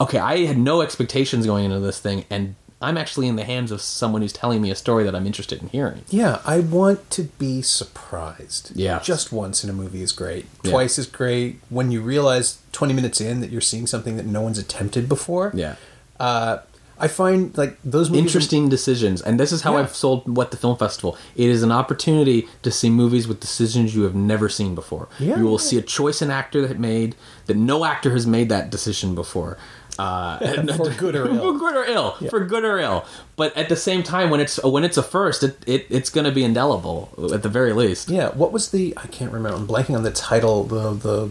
[0.00, 3.70] okay i had no expectations going into this thing and i'm actually in the hands
[3.72, 7.00] of someone who's telling me a story that i'm interested in hearing Yeah, I want
[7.18, 8.72] to be surprised.
[8.74, 9.00] Yeah.
[9.00, 10.46] Just once in a movie is great.
[10.62, 10.70] Yeah.
[10.70, 11.58] Twice is great.
[11.68, 15.50] When you realize 20 minutes in that you're seeing something that no one's attempted before.
[15.54, 15.74] yeah
[16.20, 16.58] Uh,
[17.00, 19.80] I find like those movies interesting decisions and this is how Yeah.
[19.80, 23.94] i've sold what the film festival it is an opportunity to see movies with decisions
[23.94, 25.36] you have never seen before Yeah.
[25.38, 27.14] you will see a choice an actor that made
[27.46, 29.56] that no actor has made that decision before
[29.98, 30.38] uh,
[30.76, 31.40] For good or ill.
[31.52, 33.04] for good or ill for good or ill
[33.36, 36.24] but at the same time when it's when it's a first it, it it's going
[36.30, 38.94] to be indelible at the very least Yeah, what was the?
[38.96, 39.56] I can't remember.
[39.58, 40.64] I'm blanking on the title.
[40.64, 41.30] The the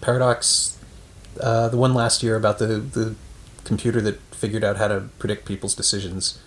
[0.00, 0.76] paradox,
[1.40, 3.14] uh, the one last year about the the
[3.64, 6.38] computer that figured out how to predict people's decisions.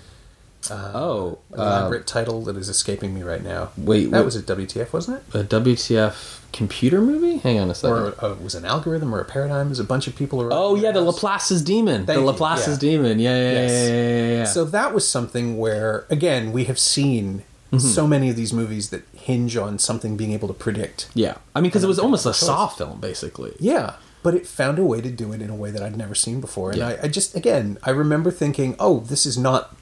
[0.71, 3.69] oh An uh, elaborate title that is escaping me right now.
[3.77, 5.36] wait that wait, was at WTF, wasn't it?
[5.36, 9.25] a wtf computer movie hang on a second Or uh, was an algorithm or a
[9.25, 9.71] paradigm?
[9.71, 10.41] Is a bunch of people.
[10.41, 11.15] Around Oh yeah, the house.
[11.15, 12.06] Laplace's demon.
[12.06, 12.89] Thank the you, Laplace's yeah.
[12.91, 13.19] demon.
[13.19, 13.71] Yeah, yeah, Yes.
[13.71, 14.43] yeah, yeah, yeah, yeah.
[14.45, 17.88] So that was something where, again, we have seen Mm-hmm.
[17.88, 21.10] so many of these movies that hinge on something being able to predict.
[21.15, 22.38] yeah, I mean, because it was almost a choice.
[22.41, 23.53] Saw film, basically.
[23.60, 26.15] Yeah, but it found a way to do it in a way that I'd never
[26.15, 26.69] seen before.
[26.71, 26.88] And Yeah.
[26.88, 29.75] I, I just, again, I remember thinking, oh, this is not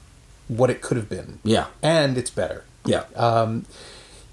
[0.48, 1.38] what it could have been.
[1.44, 2.64] Yeah, And it's better.
[2.84, 3.64] yeah, Um,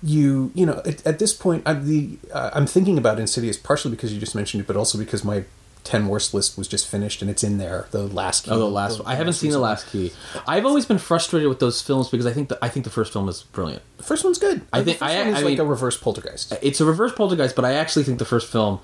[0.02, 3.91] You, you know, at, at this point, I'm the uh, I'm thinking about Insidious partially
[3.91, 5.43] because you just mentioned it, but also because my
[5.84, 7.88] ten worst list was just finished and it's in there.
[7.91, 8.48] The last.
[8.50, 9.00] oh, the last.
[9.00, 9.08] one.
[9.08, 10.13] I haven't seen the last key.
[10.48, 13.12] I've always been frustrated with those films because I think the, I think the first
[13.12, 13.82] film is brilliant.
[13.98, 14.62] The first one's good.
[14.72, 16.54] I The think- I- I like a reverse poltergeist.
[16.62, 18.80] It's a reverse poltergeist, but I actually think the first film.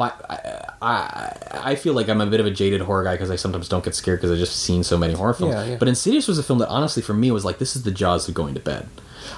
[0.00, 3.30] But I, I, I feel like I'm a bit of a jaded horror guy because
[3.30, 5.52] I sometimes don't get scared because I've just seen so many horror films.
[5.52, 5.76] Yeah, yeah.
[5.76, 8.26] But Insidious was a film that honestly for me was like this is the Jaws
[8.26, 8.88] of going to bed.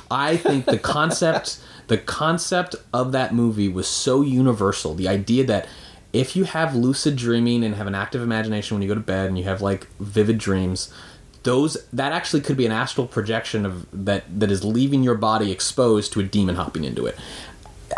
[0.08, 4.94] I think the concept, the concept of that movie was so universal.
[4.94, 5.66] The idea that
[6.12, 9.26] if you have lucid dreaming and have an active imagination when you go to bed
[9.26, 10.94] and you have like vivid dreams,
[11.42, 15.50] those that actually could be an astral projection of that that is leaving your body
[15.50, 17.18] exposed to a demon hopping into it.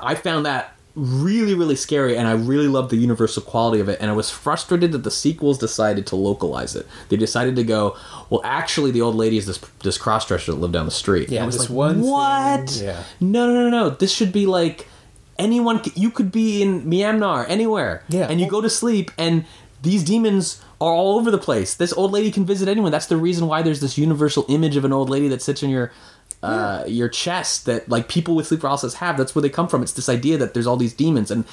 [0.03, 3.99] I found that really really scary and I really loved the universal quality of it
[4.01, 6.87] and I was frustrated that the sequels decided to localize it.
[7.09, 7.97] They decided to go,
[8.31, 11.31] well actually the old lady is this this crossdresser that lived down the street.
[11.31, 12.77] Yeah, And I was this like, one thing- what?
[12.77, 13.03] yeah.
[13.21, 13.91] No, no, no, no.
[13.91, 14.87] This should be like
[15.37, 15.81] anyone.
[15.97, 18.05] You could be in Myanmar, anywhere.
[18.09, 18.29] Yeah.
[18.31, 19.45] And you go to sleep, and
[19.83, 21.75] these demons are all over the place.
[21.75, 22.93] This old lady can visit anyone.
[22.93, 25.71] That's the reason why there's this universal image of an old lady that sits in
[25.71, 25.91] your.
[26.43, 29.83] Uh, your chest that like people with sleep paralysis have that's where they come from.
[29.83, 31.31] It's this idea that there's all these demons.
[31.31, 31.45] And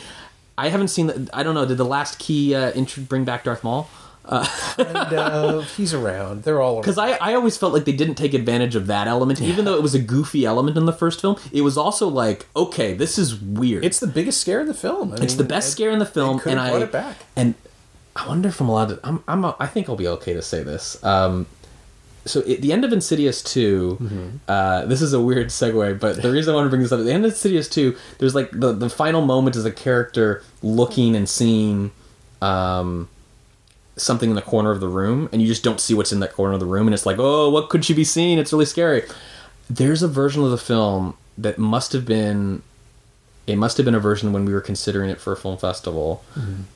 [0.57, 3.45] i haven't seen the, i don't know did the last key uh, intro bring back
[3.45, 3.89] darth maul?
[4.25, 4.43] And
[4.87, 6.43] uh, he's around.
[6.43, 9.41] They're all because I, I always felt like they didn't take advantage of that element.
[9.41, 12.45] Even though it was a goofy element in the first film it was also like
[12.55, 13.85] okay this is weird.
[13.85, 15.13] It's the biggest scare of the film.
[15.13, 17.15] I it's mean, the best it- scare in the film and i it back.
[17.35, 17.55] and
[18.15, 20.41] i wonder if i'm allowed to i'm, I'm a, i think i'll be okay to
[20.41, 21.01] say this.
[21.03, 21.45] Um
[22.25, 24.27] so at the end of Insidious 2, Mm-hmm.
[24.47, 26.99] uh, this is a weird segue, but the reason I want to bring this up
[26.99, 30.43] at the end of Insidious 2, there's like the, the final moment is a character
[30.61, 31.91] looking and seeing
[32.41, 33.09] um,
[33.97, 36.33] something in the corner of the room, and you just don't see what's in that
[36.33, 38.37] corner of the room, and it's like, oh, what could she be seeing?
[38.39, 39.03] It's really scary.
[39.69, 42.61] There's a version of the film that must have been.
[43.47, 46.23] It must have been a version when we were considering it for a film festival,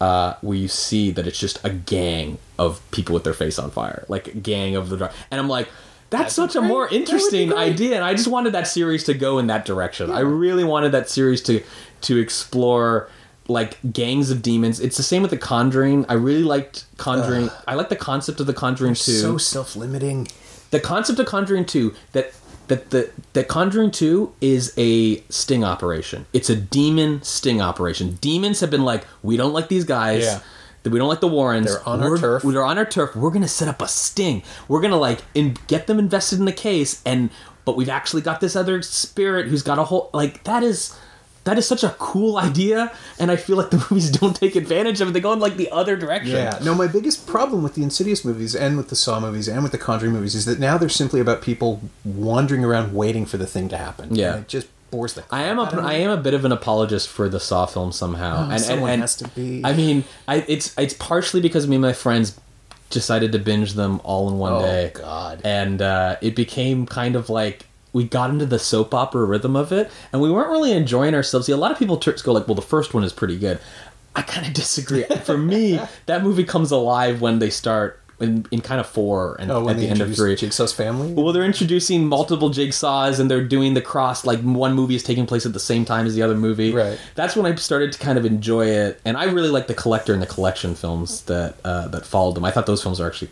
[0.01, 3.69] uh, where you see that it's just a gang of people with their face on
[3.71, 5.13] fire, like a gang of the dark.
[5.31, 5.69] And I'm like,
[6.09, 9.03] that's, such a more That would be interesting idea, and I just wanted that series
[9.05, 10.11] to go in that direction.
[10.11, 11.61] I really wanted that series to
[12.01, 13.09] to explore
[13.47, 14.79] like gangs of demons.
[14.79, 16.05] It's the same with The Conjuring.
[16.09, 17.49] I really liked Conjuring.
[17.67, 20.27] I like the concept of The Conjuring too so self-limiting.
[20.71, 22.33] the concept of Conjuring 2 that
[22.67, 26.25] that the that Conjuring 2 is a sting operation.
[26.33, 28.17] It's a demon sting operation.
[28.21, 30.23] Demons have been like, we don't like these guys.
[30.23, 30.39] Yeah.
[30.83, 31.67] that We don't like the Warrens.
[31.67, 32.43] They're on our We're- turf.
[32.43, 33.15] They're on our turf.
[33.15, 34.43] We're gonna set up a sting.
[34.67, 37.29] We're gonna like in, get them invested in the case, and
[37.65, 40.95] but we've actually got this other spirit who's got a whole like that is
[41.45, 44.99] that is such a cool idea, and I feel like the movies don't take advantage
[45.01, 45.11] of it.
[45.13, 46.35] They go in like the other direction.
[46.35, 46.59] Yeah.
[46.63, 49.71] No, my biggest problem with the Insidious movies and with the Saw movies and with
[49.71, 53.47] the Conjuring movies is that now they're simply about people wandering around waiting for the
[53.47, 54.13] thing to happen.
[54.15, 54.37] Yeah.
[54.39, 55.23] It just bores the.
[55.31, 56.03] I am a I me.
[56.03, 59.01] am a bit of an apologist for the Saw film somehow, and, someone and, and
[59.03, 59.61] has to be.
[59.63, 62.39] I mean, I, it's it's partially because me and my friends
[62.89, 64.91] decided to binge them all in one Oh, day.
[64.93, 65.41] God.
[65.43, 69.71] And uh, it became kind of like we got into the soap opera rhythm of
[69.71, 71.45] it, and we weren't really enjoying ourselves.
[71.45, 73.57] See, a lot of people go like, "Well, the first one is pretty good."
[74.13, 75.03] I kind of disagree.
[75.23, 79.49] For me, that movie comes alive when they start in, in kind of four and
[79.49, 80.35] Oh, at the end of three.
[80.35, 81.13] Jigsaw's family.
[81.13, 84.25] Well, they're introducing multiple jigsaws and they're doing the cross.
[84.25, 86.73] Like one movie is taking place at the same time as the other movie.
[86.73, 86.99] Right.
[87.15, 90.11] That's when I started to kind of enjoy it, and I really like the collector
[90.11, 92.43] and the collection films that uh, that followed them.
[92.43, 93.31] I thought those films are actually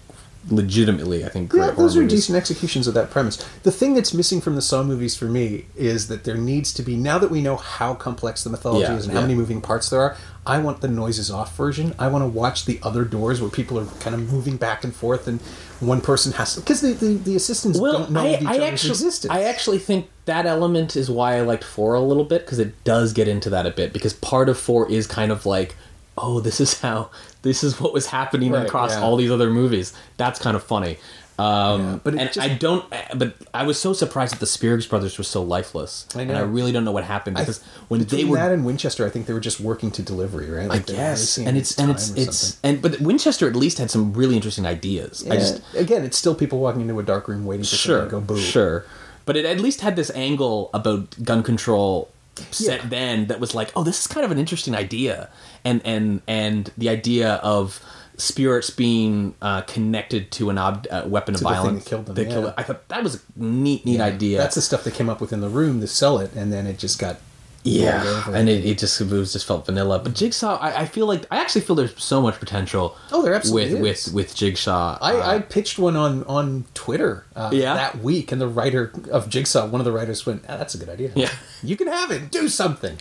[0.49, 2.13] legitimately, I think, great Yeah, those are movies.
[2.21, 3.37] decent executions of that premise.
[3.63, 6.83] The thing that's missing from the Saw movies for me is that there needs to
[6.83, 9.61] be now that we know how complex the mythology Yeah, is and how many moving
[9.61, 10.17] parts there are.
[10.45, 11.95] I want the noises off version.
[11.97, 14.93] I want to watch the other doors where people are kind of moving back and
[14.93, 15.39] forth, and
[15.79, 18.55] one person has to because the, the the assistants Well, don't know I, each I
[18.57, 19.31] other's actually, existence.
[19.33, 22.83] I actually think that element is why I liked four a little bit because it
[22.83, 25.75] does get into that a bit because part of four is kind of like,
[26.17, 27.09] oh, this is how
[27.43, 29.01] this is what was happening Right, across yeah.
[29.01, 29.93] all these other movies.
[30.17, 30.97] That's kind of funny.
[31.39, 32.85] Um, Yeah, but and just- I don't.
[33.15, 36.31] But I was so surprised that the Spierig brothers were so lifeless, I and.
[36.37, 39.25] I really don't know what happened because when they were that in Winchester, I think
[39.25, 40.65] they were just working to delivery, right?
[40.65, 42.69] I Like, were guess, and it's and it's it's something.
[42.75, 45.23] and but Winchester at least had some really interesting ideas.
[45.27, 48.03] I Yeah, just again, it's still people walking into a dark room waiting for sure,
[48.03, 48.37] to go boo.
[48.37, 48.85] sure,
[49.25, 52.09] but it at least had this angle about gun control
[52.51, 52.89] set Yeah.
[52.89, 55.29] then that was like, oh, this is kind of an interesting idea,
[55.63, 57.81] and and and the idea of
[58.17, 62.05] spirits being uh, connected to an ob- uh, weapon of To thing violence that killed
[62.05, 62.47] them, that yeah.
[62.49, 62.53] it.
[62.57, 64.37] I thought that was a neat, neat idea.
[64.37, 66.77] That's the stuff that came up within the room to sell it, and then it
[66.77, 67.17] just got
[67.65, 69.97] Yeah, and it, it just it was just felt vanilla.
[69.99, 72.97] But Jigsaw, I, I feel like I actually feel there's so much potential.
[73.11, 74.13] Oh, there absolutely with is.
[74.13, 74.97] with with Jigsaw.
[75.01, 77.73] I, uh, I pitched one on on Twitter uh, Yeah?
[77.75, 80.77] that week, and the writer of Jigsaw, one of the writers, went, ah, "That's a
[80.77, 81.11] good idea.
[81.15, 81.29] Yeah.
[81.63, 82.31] you can have it.
[82.31, 82.97] Do something."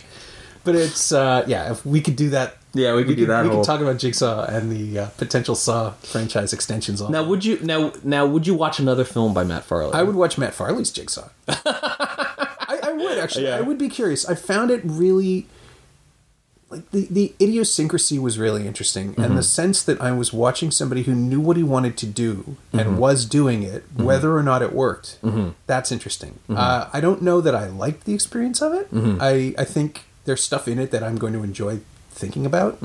[0.63, 3.49] But it's uh, yeah, if we could do that, Yeah, we could do that We
[3.49, 7.01] whole- could talk about Jigsaw and the uh, potential Saw franchise extensions.
[7.01, 9.93] On now would you now now would you watch another film by Matt Farley?
[9.93, 11.27] I would watch Matt Farley's Jigsaw.
[13.23, 13.45] I, I would actually.
[13.45, 13.57] Yeah.
[13.57, 14.27] I would be curious.
[14.29, 15.47] I found it really
[16.69, 19.35] like the the idiosyncrasy was really interesting, and Mm-hmm.
[19.35, 22.33] the sense that I was watching somebody who knew what he wanted to do
[22.73, 22.79] Mm-hmm.
[22.79, 25.19] and was doing it, whether or not it worked.
[25.67, 26.39] That's interesting.
[26.49, 26.57] Mm-hmm.
[26.57, 28.87] Uh, I don't know that I liked the experience of it.
[29.21, 31.79] I I think there's stuff in it that I'm going to enjoy
[32.11, 32.79] thinking about.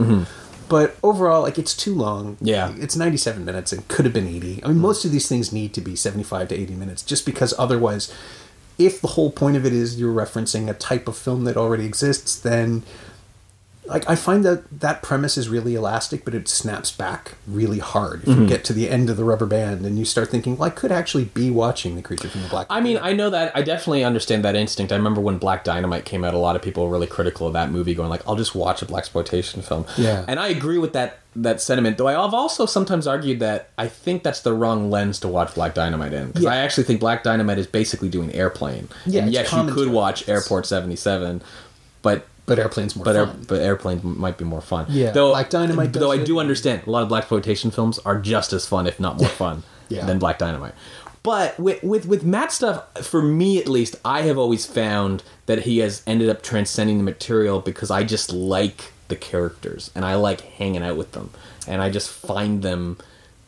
[0.68, 2.34] But overall, like it's too long.
[2.36, 2.46] Mm-hmm.
[2.46, 2.68] Yeah.
[2.68, 2.82] Mm-hmm.
[2.82, 4.62] it's 97 minutes and could have been 80.
[4.64, 7.54] I mean, most of these things need to be 75 to 80 minutes, just because
[7.58, 8.12] otherwise,
[8.78, 11.84] if the whole point of it is you're referencing a type of film that already
[11.84, 12.84] exists, then
[13.88, 18.22] like I find that that premise is really elastic, but it snaps back really hard
[18.22, 18.42] if Mm-hmm.
[18.42, 20.70] you get to the end of the rubber band and you start thinking, well, I
[20.70, 22.66] could actually be watching the creature from the black.
[22.70, 23.56] I mean, I know that.
[23.56, 24.92] I definitely understand that instinct.
[24.92, 27.52] I remember when Black Dynamite came out, a lot of people were really critical of
[27.54, 30.24] that movie, going like, "I'll just watch a black exploitation film." Yeah.
[30.28, 31.98] and I agree with that that sentiment.
[31.98, 35.74] Though I've also sometimes argued that I think that's the wrong lens to watch Black
[35.74, 36.50] Dynamite in, because Yeah.
[36.50, 38.88] I actually think Black Dynamite is basically doing Airplane.
[39.06, 41.40] Yeah, and yes, you could watch Airport seventy seven,
[42.02, 43.44] but but airplanes more but air, fun.
[43.46, 44.86] but airplane might be more fun.
[44.88, 46.26] Yeah, though Black Dynamite Though I it.
[46.26, 49.28] do understand a lot of black exploitation films are just as fun, if not more
[49.28, 50.04] fun, Yeah.
[50.06, 50.74] than Black Dynamite.
[51.22, 55.60] But with, with with Matt stuff, for me at least, I have always found that
[55.62, 60.14] he has ended up transcending the material because I just like the characters and I
[60.14, 61.30] like hanging out with them,
[61.66, 62.98] and I just find them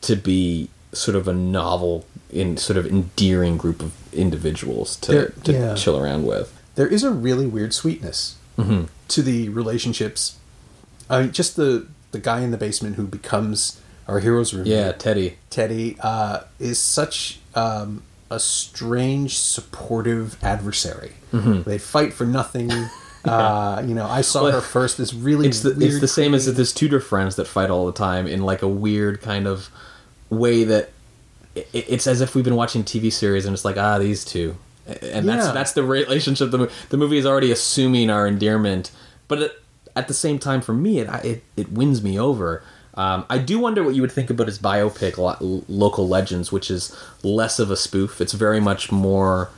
[0.03, 5.53] to be sort of a novel in sort of endearing group of individuals to, to
[5.53, 5.75] yeah.
[5.75, 6.53] chill around with.
[6.75, 8.85] there is a really weird sweetness Mm-hmm.
[9.09, 10.39] to the relationships.
[11.09, 14.73] I mean, just the the guy in the basement who becomes our hero's roommate.
[14.73, 15.37] Yeah, Teddy.
[15.51, 21.13] Teddy uh, is such um, a strange, supportive adversary.
[21.33, 21.63] Mm-hmm.
[21.63, 22.71] They fight for nothing.
[23.25, 24.99] uh, you know, I saw Well, her first.
[24.99, 27.71] This really it's the weird, it's the same as this his tutor friends that fight
[27.71, 29.69] all the time in like a weird kind of
[30.31, 30.91] way that
[31.73, 34.57] it's as if we've been watching TV series and it's like ah these two
[35.03, 35.53] and that's Yeah.
[35.53, 38.91] that's the relationship the, the movie is already assuming our endearment
[39.29, 39.63] but it,
[39.97, 42.63] at the same time for me it it, it wins me over
[42.95, 46.71] um, I do wonder what you would think about his biopic Lo- Local Legends which
[46.71, 49.51] is less of a spoof it's very much more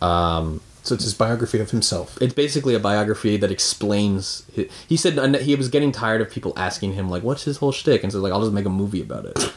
[0.00, 2.18] um, So it's his biography of himself.
[2.20, 4.44] it's basically a biography that explains.
[4.52, 7.70] He, he said he was getting tired of people asking him like, "What's his whole
[7.70, 9.52] shtick?" And so like, "I'll just make a movie about it."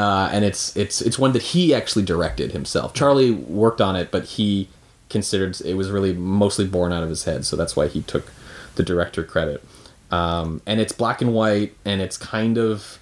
[0.00, 2.94] Uh, and it's it's it's one that he actually directed himself.
[2.94, 4.66] Charlie worked on it, but he
[5.10, 8.32] considered it was really mostly born out of his head, so that's why he took
[8.76, 9.62] the director credit.
[10.10, 12.98] Um, and it's black and white, and it's kind of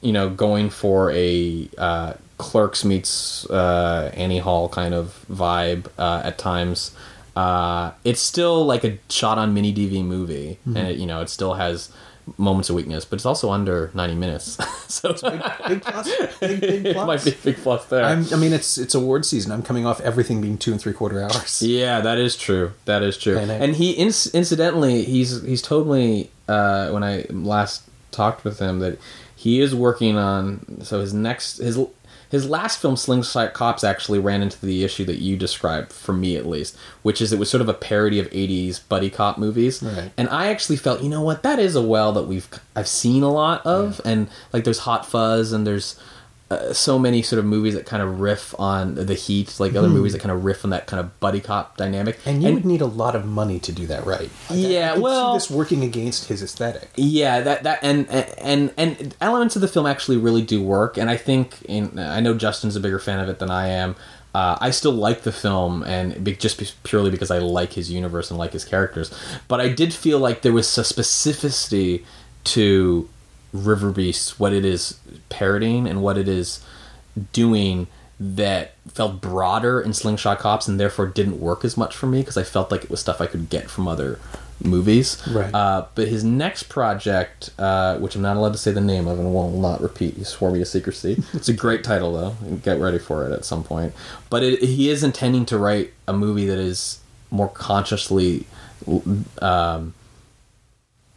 [0.00, 6.22] you know going for a uh, Clerks meets uh, Annie Hall kind of vibe uh,
[6.24, 6.92] at times.
[7.36, 11.28] Uh, it's still like a shot on mini DV movie, and it, you know it
[11.28, 11.92] still has
[12.36, 14.58] moments of weakness, but it's also under ninety minutes,
[14.92, 15.12] so
[15.68, 16.08] Big plus.
[16.40, 17.06] Big, big it plus.
[17.06, 18.04] might be a big plus there.
[18.04, 19.52] I'm, I mean, it's it's award season.
[19.52, 21.62] I'm coming off everything being two and three quarter hours.
[21.62, 22.72] Yeah, that is true.
[22.84, 23.38] That is true.
[23.38, 28.58] And And he, inc- incidentally, he's he's told me uh, when I last talked with
[28.58, 28.98] him that
[29.36, 30.82] he is working on.
[30.82, 31.78] So his next his
[32.30, 36.36] his last film, Slingshot Cops, actually ran into the issue that you described for me
[36.36, 39.82] at least, which is it was sort of a parody of '80s buddy cop movies.
[39.82, 40.12] Right.
[40.16, 43.22] And I actually felt, you know what, that is a well that we've I've seen
[43.22, 45.98] a lot of, and like there's Hot Fuzz and there's
[46.50, 49.88] uh, so many sort of movies that kind of riff on the heat, like other
[49.88, 52.16] movies that kind of riff on that kind of buddy cop dynamic.
[52.22, 52.28] Hmm.
[52.30, 54.30] And you would need a lot of money to do that right.
[54.48, 56.88] Like, Yeah, I could well- see this working against his aesthetic.
[56.96, 61.10] Yeah, that that and and and elements of the film actually really do work, and
[61.10, 63.94] I think in, I know Justin's a bigger fan of it than I am.
[64.34, 67.90] Uh, I still like the film, and be, just be- purely because I like his
[67.90, 69.10] universe and like his characters.
[69.48, 72.04] But I did feel like there was a specificity
[72.44, 73.08] to
[73.52, 76.64] River Beast, what it is parodying and what it is
[77.32, 77.86] doing
[78.20, 82.36] that felt broader in Slingshot Cops and therefore didn't work as much for me because
[82.36, 84.18] I felt like it was stuff I could get from other
[84.62, 85.22] movies.
[85.28, 85.54] Right.
[85.54, 89.18] Uh, but his next project, uh, which I'm not allowed to say the name of
[89.18, 91.22] and will not repeat, he swore me to secrecy.
[91.32, 92.56] it's a great title though.
[92.56, 93.94] Get ready for it at some point.
[94.30, 98.46] But it, he is intending to write a movie that is more consciously.
[99.40, 99.94] Um,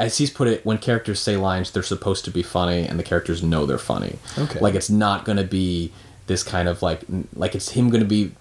[0.01, 3.03] as he's put it, when characters say lines, they're supposed to be funny, and the
[3.03, 4.17] characters know they're funny.
[4.37, 4.59] Okay.
[4.59, 5.91] Like it's not going to be
[6.27, 7.01] this kind of like
[7.35, 8.31] like it's him going to be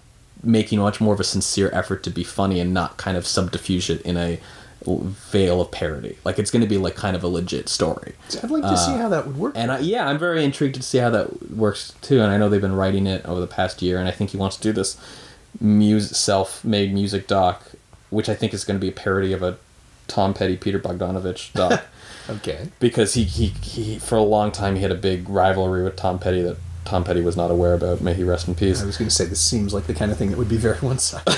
[0.43, 3.89] making much more of a sincere effort to be funny and not kind of subterfuge
[3.89, 4.39] it in a
[4.85, 6.17] veil of parody.
[6.23, 8.13] Like it's going to be like kind of a legit story.
[8.41, 9.55] I'd like to see how that would work.
[9.55, 12.21] Uh, And I, yeah, I'm very intrigued to see how that works too.
[12.21, 14.37] And I know they've been writing it over the past year, and I think he
[14.37, 14.97] wants to do this
[15.59, 17.61] music, self-made music doc,
[18.09, 19.57] which I think is going to be a parody of a
[20.11, 21.81] Tom Petty, Peter Bogdanovich doc,
[22.29, 22.69] okay.
[22.79, 26.19] because he, he he for a long time he had a big rivalry with Tom
[26.19, 28.01] Petty that Tom Petty was not aware about.
[28.01, 28.81] May he rest in peace.
[28.81, 30.57] I was going to say this seems like the kind of thing that would be
[30.57, 31.37] very one-sided.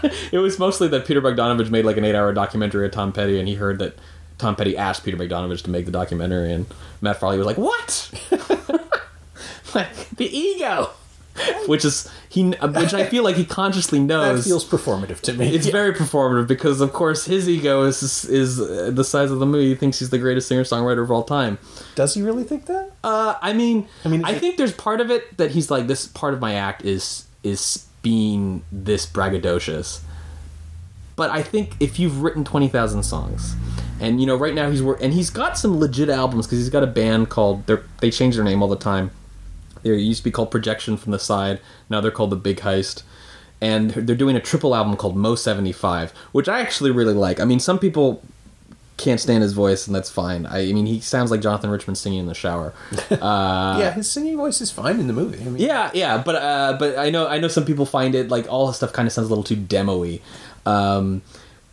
[0.30, 3.48] It was mostly that Peter Bogdanovich made like an eight-hour documentary of Tom Petty, and
[3.48, 3.98] he heard that
[4.38, 6.66] Tom Petty asked Peter Bogdanovich to make the documentary, and
[7.00, 8.10] Matt Farley was like, "What?
[9.74, 10.90] like the ego."
[11.66, 14.44] Which is he, which I feel like he consciously knows.
[14.44, 15.54] that feels performative to me.
[15.54, 19.46] it's very performative because, of course, his ego is is uh, the size of the
[19.46, 19.68] movie.
[19.68, 21.58] He thinks he's the greatest singer songwriter of all time.
[21.94, 22.92] Does he really think that?
[23.02, 26.06] Uh, I mean, I mean, I think there's part of it that he's like this.
[26.06, 30.00] Part of my act is is being this braggadocious.
[31.16, 33.56] But I think if you've written twenty thousand songs,
[34.00, 36.82] and you know right now he's and he's got some legit albums because he's got
[36.82, 39.10] a band called they they change their name all the time.
[39.82, 41.60] They used to be called Projection from the Side.
[41.88, 43.02] Now they're called The Big Heist.
[43.60, 47.40] And they're doing a triple album called Mo 75, which I actually really like.
[47.40, 48.22] I mean, some people
[48.98, 50.44] can't stand his voice, and that's fine.
[50.44, 52.74] I, I mean, he sounds like Jonathan Richman singing in the shower.
[53.10, 53.16] Uh,
[53.80, 55.40] yeah, his singing voice is fine in the movie.
[55.40, 58.28] I mean, yeah, yeah, but uh, but I know I know some people find it
[58.28, 60.20] like all his stuff kind of sounds a little too demo-y.
[60.66, 61.22] Um,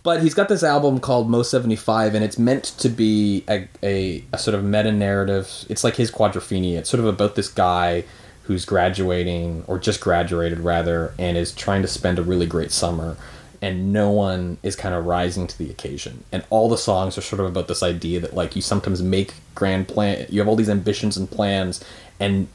[0.05, 3.67] but he's got this album called Mo seventy five, and it's meant to be a,
[3.83, 5.65] a, a sort of meta narrative.
[5.67, 6.77] It's like his quadrophenia.
[6.77, 8.05] It's sort of about this guy
[8.43, 13.17] who's graduating or just graduated rather, and is trying to spend a really great summer.
[13.61, 16.23] And no one is kind of rising to the occasion.
[16.31, 19.33] And all the songs are sort of about this idea that like you sometimes make
[19.55, 20.27] grand plan.
[20.29, 21.83] You have all these ambitions and plans,
[22.19, 22.47] and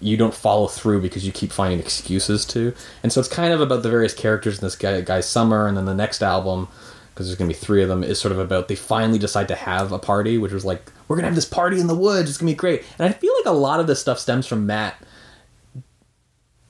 [0.00, 2.74] you don't follow through because you keep finding excuses to.
[3.02, 5.76] And so it's kind of about the various characters in this guy, guy's summer, and
[5.76, 6.68] then the next album,
[7.10, 9.48] because there's going to be three of them, is sort of about they finally decide
[9.48, 11.94] to have a party, which was like, we're going to have this party in the
[11.94, 12.82] woods, it's going to be great.
[12.98, 14.96] And I feel like a lot of this stuff stems from Matt.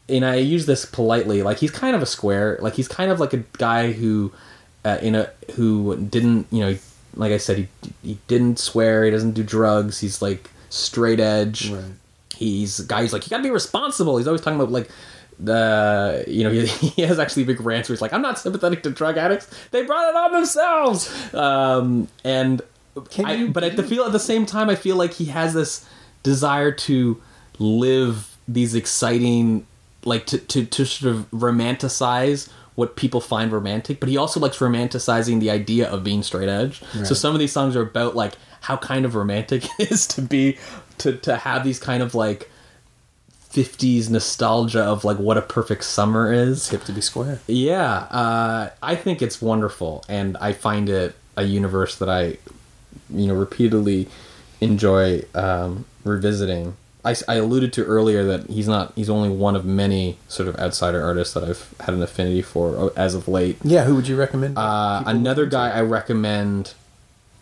[0.08, 3.18] And I use this politely, like he's kind of a square, like he's kind of
[3.18, 4.32] like a guy who,
[4.84, 6.78] uh, in a who didn't, you know,
[7.16, 7.68] like I said, he
[8.04, 11.82] he didn't swear, he doesn't do drugs, he's like straight edge Right.
[12.36, 14.16] He's a guy who's like you gotta be responsible.
[14.18, 14.88] He's always talking about like
[15.38, 16.66] the you know he,
[16.96, 19.48] he has actually big rants where he's like i'm not sympathetic to drug addicts.
[19.70, 21.34] They brought it on themselves.
[21.34, 22.62] Um and
[23.10, 25.26] Can I, you- but at the feel at the same time i feel like he
[25.26, 25.86] has this
[26.22, 27.20] desire to
[27.58, 29.66] live these exciting
[30.04, 34.58] like to, to, to sort of romanticize what people find romantic but he also likes
[34.58, 36.82] romanticizing the idea of being straight edge.
[37.04, 40.22] So some of these songs are about like how kind of romantic it is to
[40.22, 40.56] be
[40.98, 42.50] to, to have these kind of like
[43.50, 47.40] 50s nostalgia of like what a perfect summer is hip to be square.
[47.46, 52.36] yeah, uh, I think it's wonderful, and I find it a universe that I,
[53.10, 54.08] you know, repeatedly
[54.60, 56.76] enjoy um, revisiting.
[57.04, 60.56] I, I alluded to earlier that he's not he's only one of many sort of
[60.56, 63.58] outsider artists that I've had an affinity for uh, as of late.
[63.62, 64.58] Yeah, who would you recommend?
[64.58, 66.74] Uh, another guy I recommend,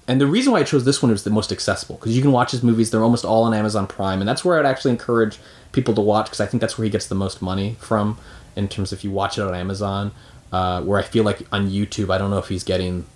[0.06, 2.32] and the reason why I chose this one is the most accessible because you can
[2.32, 2.90] watch his movies.
[2.90, 5.38] They're almost all on Amazon Prime, and that's where I'd actually encourage
[5.72, 8.18] people to watch because I think that's where he gets the most money from
[8.56, 10.12] in terms of if you watch it on Amazon.
[10.52, 13.06] Uh, where I feel like on YouTube, I don't know if he's getting.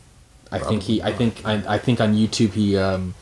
[0.51, 1.03] I think he.
[1.03, 1.45] I think.
[1.45, 2.77] I, I think on YouTube he.
[2.77, 3.15] Um,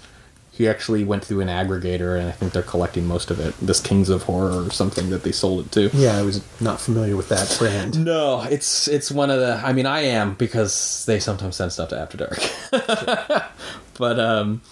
[0.56, 3.54] he actually went through an aggregator, and I think they're collecting most of it.
[3.60, 5.90] This Kings of Horror or something that they sold it to.
[5.96, 7.96] Yeah, I was not familiar with that brand.
[8.06, 9.60] No, it's it's one of the.
[9.64, 12.38] I mean, I am because they sometimes send stuff to After Dark.
[13.98, 14.62] but um,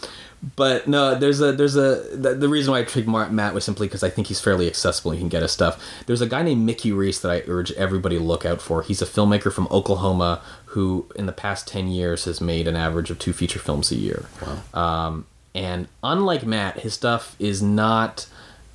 [0.57, 3.87] but no, there's a there's a the, the reason why I picked Matt was simply
[3.87, 5.11] because I think he's fairly accessible.
[5.11, 5.83] and He can get his stuff.
[6.07, 8.83] There's a guy named Mickey Reese that I urge everybody to look out for.
[8.83, 13.11] He's a filmmaker from Oklahoma who, in the past ten years, has made an average
[13.11, 14.27] of two feature films a year.
[14.75, 15.07] Wow.
[15.07, 18.27] Um, and unlike Matt, his stuff is not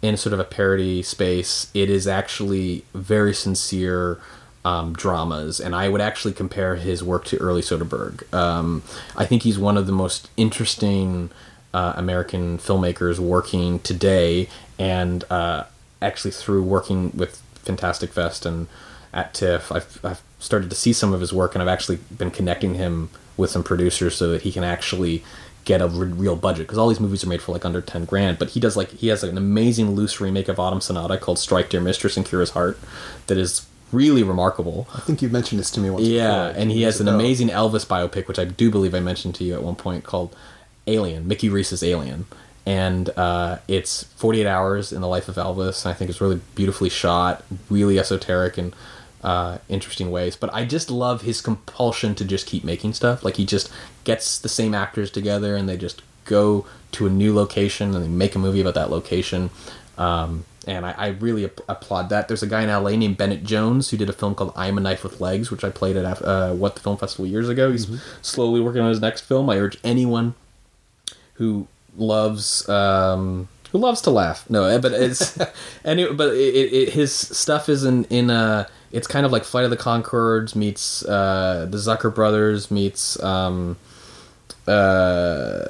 [0.02, 1.70] in sort of a parody space.
[1.74, 4.20] It is actually very sincere
[4.64, 8.32] um, dramas, and I would actually compare his work to early Soderbergh.
[8.34, 8.84] Um,
[9.16, 11.30] I think he's one of the most interesting
[11.74, 15.66] uh, American filmmakers working today, and uh,
[16.02, 18.68] actually through working with Fantastic Fest and
[19.14, 22.32] at TIFF, I've, I've started to see some of his work, and I've actually been
[22.32, 25.24] connecting him with some producers so that he can actually
[25.66, 28.40] get a real budget because all these movies are made for like under 10 grand
[28.40, 31.70] but he does like he has an amazing loose remake of autumn sonata called strike
[31.70, 32.80] dear mistress and cure his heart
[33.28, 36.06] that is really remarkable I think you've mentioned this to me once.
[36.06, 37.16] yeah before, and he has an ago.
[37.16, 40.36] amazing elvis biopic which i do believe i mentioned to you at one point called
[40.88, 42.26] alien mickey reese's alien
[42.66, 46.40] and uh, it's 48 hours in the life of elvis and i think it's really
[46.56, 48.74] beautifully shot really esoteric and
[49.24, 53.36] uh, interesting ways but i just love his compulsion to just keep making stuff like
[53.36, 53.72] he just
[54.04, 58.08] gets the same actors together and they just go to a new location and they
[58.08, 59.50] make a movie about that location
[59.98, 62.28] um, and I, I really ap- applaud that.
[62.28, 64.78] There's a guy in LA named Bennett Jones who did a film called "I Am
[64.78, 67.72] a Knife with Legs," which I played at uh, what the film festival years ago.
[67.72, 67.88] He's
[68.22, 69.50] slowly working on his next film.
[69.50, 70.36] I urge anyone
[71.34, 71.68] who
[71.98, 74.50] loves um, who loves to laugh.
[74.50, 75.38] No, but it's
[75.86, 79.66] any but it, it, his stuff is in in uh it's kind of like Flight
[79.66, 83.78] of the Conchords meets uh, the Zucker Brothers meets um,
[84.68, 85.66] uh,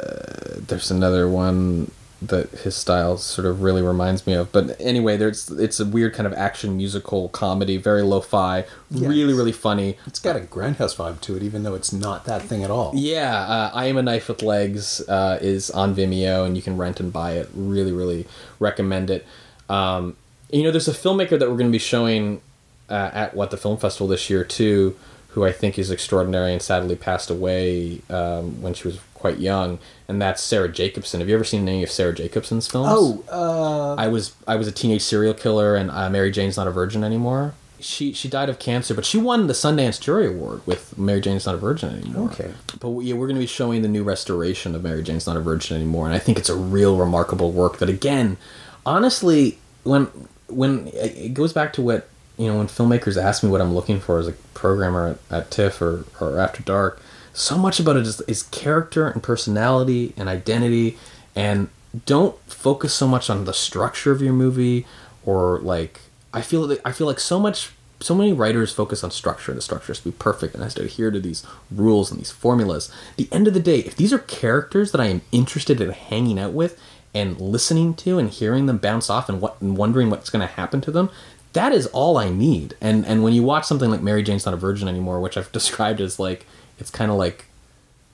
[0.57, 1.91] there's another one
[2.22, 4.51] that his style sort of really reminds me of.
[4.51, 9.53] But anyway, there's it's a weird kind of action musical comedy, very lo-fi, really really
[9.53, 9.97] funny.
[10.05, 12.91] It's got a grindhouse vibe to it, even though it's not that thing at all.
[12.93, 16.78] Yeah, uh, I am a knife with legs uh, is on Vimeo, and you can
[16.78, 17.49] rent and buy it.
[17.53, 18.28] Really, really
[18.59, 19.26] recommend it.
[19.70, 20.17] Um,
[20.51, 22.41] you know, there's a filmmaker that we're going to be showing
[22.90, 24.98] uh, at what the film festival this year too,
[25.30, 29.80] who I think is extraordinary and sadly passed away um, when she was quite young,
[30.08, 31.20] and that's Sarah Jacobson.
[31.20, 32.90] Have you ever seen any of Sarah Jacobson's films?
[32.90, 36.68] Oh, uh, I was I was a teenage serial killer, and uh, Mary Jane's not
[36.68, 37.54] a virgin anymore.
[37.80, 41.46] She she died of cancer, but she won the Sundance Jury Award with Mary Jane's
[41.46, 42.30] not a virgin anymore.
[42.32, 42.52] Okay.
[42.80, 45.42] but yeah, we're going to be showing the new restoration of Mary Jane's not a
[45.42, 47.78] virgin anymore, and I think it's a real remarkable work.
[47.78, 48.38] That again,
[48.86, 50.06] honestly, when
[50.48, 52.10] when it goes back to what
[52.40, 55.82] you know when filmmakers ask me what I'm looking for as a programmer at, TIFF
[55.82, 57.02] or, or After Dark,
[57.34, 60.98] so much about it is, is character and personality and identity,
[61.36, 61.70] and
[62.06, 64.86] don't focus so much on the structure of your movie
[65.26, 66.02] or like
[66.34, 67.72] I feel that I feel like so much
[68.02, 70.74] so many writers focus on structure and the structure has to be perfect and has
[70.76, 72.90] to adhere to these rules and these formulas.
[73.12, 75.90] At the end of the day, if these are characters that I am interested in
[75.90, 76.80] hanging out with
[77.14, 80.54] and listening to and hearing them bounce off and what and wondering what's going to
[80.54, 81.10] happen to them,
[81.54, 82.76] that is all I need.
[82.82, 85.52] And and when you watch something like Mary Jane's not a virgin anymore, which I've
[85.60, 86.45] described as like
[86.80, 87.45] it's kind of like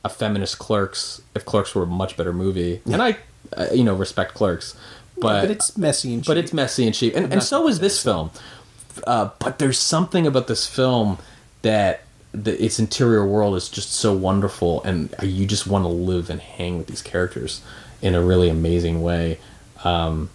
[0.04, 2.82] a feminist Clerks if Clerks were a much better movie.
[2.86, 3.18] And I
[3.56, 4.76] uh, you know respect Clerks,
[5.18, 6.28] but but it's messy and cheap.
[6.28, 8.32] but it's messy and cheap, and, and so is this film.
[9.06, 11.18] Uh, but there's something about this film
[11.64, 16.30] that the, its interior world is just so wonderful, and you just want to live
[16.30, 17.62] and hang with these characters
[18.02, 19.40] in a really amazing way.
[19.84, 20.30] Um,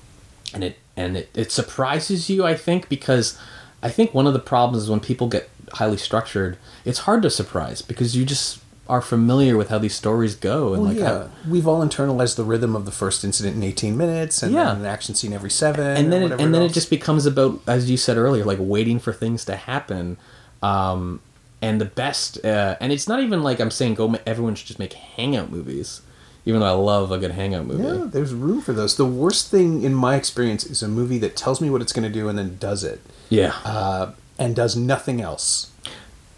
[0.53, 3.38] and it and it, it surprises you, I think, because
[3.82, 7.30] I think one of the problems is when people get highly structured, it's hard to
[7.30, 11.07] surprise because you just are familiar with how these stories go and Well, like yeah,
[11.07, 14.74] how, we've all internalized the rhythm of the first incident in 18 minutes, and Yeah.
[14.76, 17.88] an action scene every seven, and then it, and then it just becomes about as
[17.88, 20.16] you said earlier like waiting for things to happen.
[20.62, 21.20] Um
[21.62, 24.78] and the best uh, and it's not even like i'm saying go everyone should just
[24.78, 26.01] make hangout movies
[26.47, 28.97] even though i love a good hangout movie Yeah, there's room for those.
[28.97, 32.11] The worst thing in my experience is a movie that tells me what it's going
[32.11, 35.70] to do and then does it, yeah uh, and does nothing else.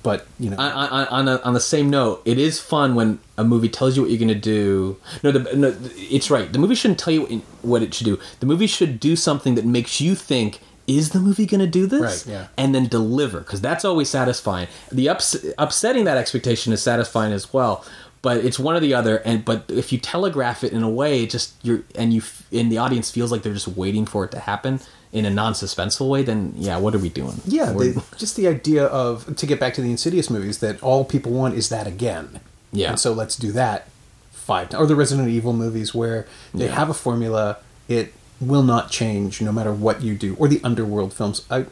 [0.02, 3.20] But you know, I, I, on, a, on the same note, it is fun when
[3.38, 4.96] a movie tells you what you're going to do.
[5.22, 6.52] No, the, no, it's right.
[6.52, 8.18] The movie shouldn't tell you what- it should do.
[8.40, 11.86] The movie should do something that makes you think, is the movie going to do
[11.86, 12.26] this?
[12.26, 12.46] Right, yeah.
[12.58, 14.66] And then deliver, because that's always satisfying.
[14.90, 17.84] The ups, upsetting that expectation is satisfying as well.
[18.22, 21.24] But it's one or the other, and but if you telegraph it in a way,
[21.24, 24.30] it just you're and you and the audience feels like they're just waiting for it
[24.30, 24.78] to happen
[25.12, 27.40] in a non-suspenseful way, then yeah, what are we doing?
[27.44, 27.74] yeah,
[28.16, 31.54] just the idea of to get back to the Insidious movies that all people want
[31.54, 32.40] is that again.
[32.72, 32.90] Yeah.
[32.90, 33.88] and so let's do that
[34.30, 34.82] five times.
[34.82, 36.74] Or the Resident Evil movies where they Yeah.
[36.76, 37.58] have a formula,
[37.88, 40.34] it will not change no matter what you do.
[40.38, 41.42] Or the Underworld films.
[41.50, 41.64] I, Yeah.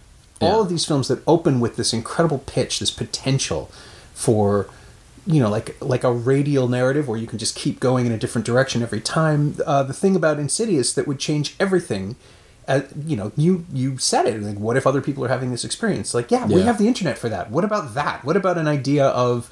[0.53, 3.71] All of these films that open with this incredible pitch, this potential
[4.15, 4.69] for
[5.27, 8.19] you know like like a radial narrative where you can just keep going in a
[8.19, 9.57] different direction every time.
[9.67, 12.17] Uh, the thing about Insidious that would change everything.
[12.69, 14.41] Uh, you know, you you said it.
[14.43, 16.15] Like, what if other people are having this experience?
[16.15, 17.51] Like, yeah, we have the internet for that.
[17.51, 18.25] What about that?
[18.25, 19.51] What about an idea of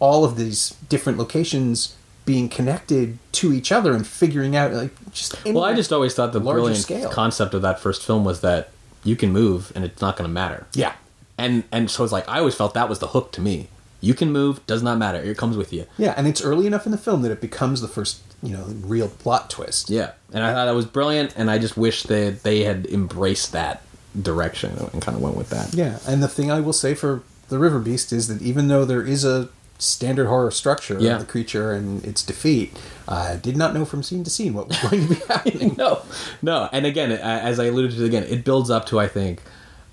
[0.00, 1.94] all of these different locations
[2.24, 6.32] being connected to each other and figuring out like just Well, I just always thought
[6.32, 7.10] the brilliant scale.
[7.10, 8.70] concept of that first film was that
[9.04, 10.66] you can move and it's not going to matter.
[10.72, 10.94] yeah
[11.36, 13.68] And and so it's like I always felt that was the hook to me.
[14.04, 15.18] You can move, does not matter.
[15.22, 15.86] It comes with you.
[15.98, 18.64] yeah, and it's early enough in the film that it becomes the first you know
[18.84, 19.88] real plot twist.
[19.90, 23.52] Yeah, and I thought that was brilliant, and I just wish that they had embraced
[23.52, 23.82] that
[24.20, 25.74] direction and kind of went with that.
[25.74, 28.84] Yeah, and the thing I will say for the River Beast is that even though
[28.84, 29.48] there is a
[29.78, 31.14] standard horror structure Yeah.
[31.14, 32.76] of the creature and its defeat,
[33.08, 35.74] I did not know from scene to scene what was going to be happening.
[35.76, 36.02] no,
[36.42, 39.42] no, and again, as I alluded to again, it builds up to I think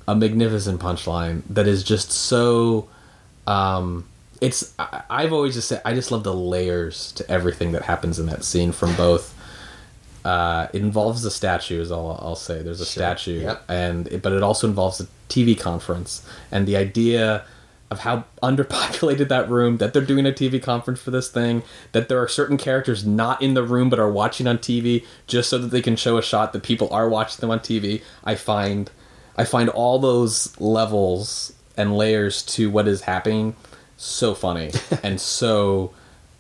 [0.07, 2.89] a magnificent punchline that is just so.
[3.51, 4.05] Um,
[4.39, 8.19] it's I, I've always just said I just love the layers to everything that happens
[8.19, 9.35] in that scene from both.
[10.23, 12.61] Uh, it involves the statue, is all I'll say.
[12.61, 13.01] There's a Sure.
[13.03, 13.63] statue, Yep.
[13.69, 17.43] and it, but it also involves a TV conference and the idea
[17.89, 22.07] of how underpopulated that room that they're doing a TV conference for this thing that
[22.07, 25.57] there are certain characters not in the room but are watching on TV just so
[25.57, 28.89] that they can show a shot that people are watching them on TV I find
[29.35, 33.55] I find all those levels and layers to what is happening
[33.97, 34.71] so funny
[35.03, 35.93] and so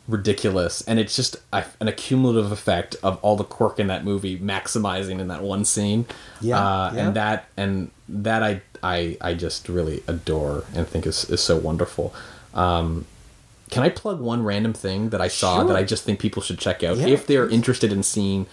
[0.07, 5.19] ridiculous and it's just an accumulative effect of all the quirk in that movie maximizing
[5.19, 6.05] in that one scene
[6.41, 7.05] Yeah, uh, yeah.
[7.07, 11.55] and that and that I, I I just really adore and think is, is so
[11.55, 12.13] wonderful
[12.53, 13.05] um,
[13.69, 15.67] can I plug one random thing that I saw Sure.
[15.67, 18.47] that I just think people should check out Yeah, if they're interested in seeing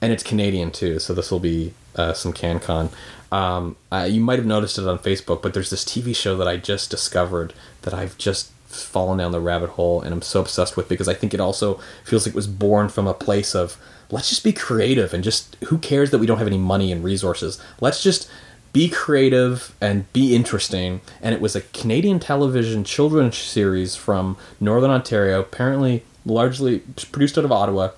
[0.00, 2.90] and it's Canadian too, so this will be uh, some CanCon.
[3.32, 6.46] Um, uh, you might have noticed it on Facebook, but there's this TV show that
[6.46, 10.76] I just discovered that I've just fallen down the rabbit hole and I'm so obsessed
[10.76, 13.76] with because I think it also feels like it was born from a place of
[14.10, 17.02] let's just be creative and just who cares that we don't have any money and
[17.02, 17.58] resources.
[17.80, 18.30] Let's just
[18.72, 21.00] be creative and be interesting.
[21.22, 26.80] And it was a Canadian television children's series from Northern Ontario, apparently largely
[27.10, 27.90] produced out of Ottawa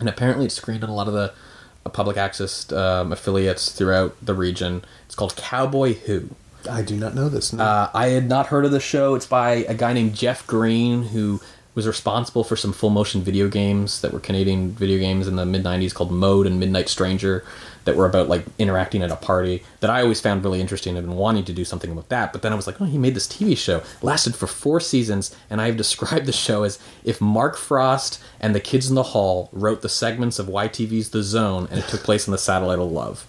[0.00, 1.32] and apparently it's screened on a lot of the
[1.92, 4.84] public access um, affiliates throughout the region.
[5.06, 6.30] It's called Cowboy Who.
[6.68, 7.52] I do not know this.
[7.52, 7.64] No.
[7.64, 9.14] Uh, I had not heard of the show.
[9.14, 11.40] It's by a guy named Jeff Green, who
[11.74, 15.46] was responsible for some full motion video games that were Canadian video games in the
[15.46, 17.44] mid 90s called Mode and Midnight Stranger
[17.90, 21.16] that were about like interacting at a party that I always found really interesting and
[21.16, 22.32] wanting to do something with that.
[22.32, 23.78] But then I was like, oh, he made this TV show.
[23.78, 28.22] It lasted for four seasons, and I have described the show as if Mark Frost
[28.38, 31.88] and the kids in the hall wrote the segments of YTV's The Zone and it
[31.88, 33.26] took place in the Satellite of Love.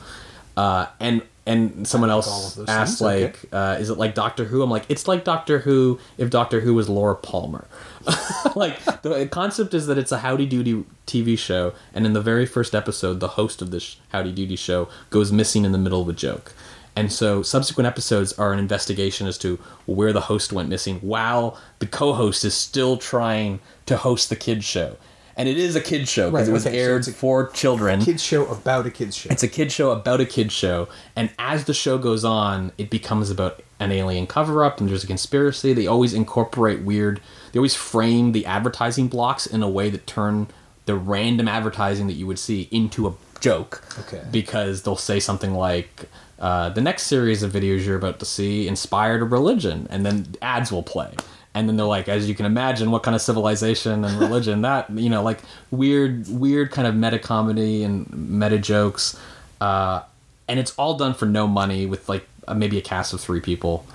[0.56, 3.24] Uh, and and someone else asked things, okay.
[3.24, 4.62] like uh, is it like Doctor Who?
[4.62, 7.68] I'm like, it's like Doctor Who if Doctor Who was Laura Palmer.
[8.56, 12.46] like the concept is that it's a Howdy Doody TV show, and in the very
[12.46, 16.10] first episode, the host of this Howdy Doody show goes missing in the middle of
[16.10, 16.54] a joke.
[16.96, 21.58] And so subsequent episodes are an investigation as to where the host went missing while
[21.80, 24.98] the co-host is still trying to host the kids show.
[25.42, 27.14] And it is a kids show because Right, it was okay, so aired it's a
[27.14, 28.00] for children.
[28.00, 29.28] kids show about a kids show.
[29.32, 32.92] It's a kid show about a kid show, and as the show goes on, it
[32.92, 35.74] becomes about an alien cover up, and there's a conspiracy.
[35.74, 37.22] They always incorporate weird.
[37.52, 40.46] They always frame the advertising blocks in a way that turn
[40.86, 43.84] the random advertising that you would see into a joke.
[44.02, 44.22] Okay.
[44.30, 46.08] Because they'll say something like.
[46.38, 50.36] Uh, the next series of videos you're about to see inspired a religion, and then
[50.44, 51.16] ads will play.
[51.54, 54.90] And then they're like, as you can imagine, what kind of civilization and religion that
[54.90, 55.40] you know, like
[55.70, 59.20] weird, weird kind of meta comedy and meta jokes,
[59.60, 60.02] uh,
[60.48, 63.42] and it's all done for no money with like uh, maybe a cast of three
[63.42, 63.86] people,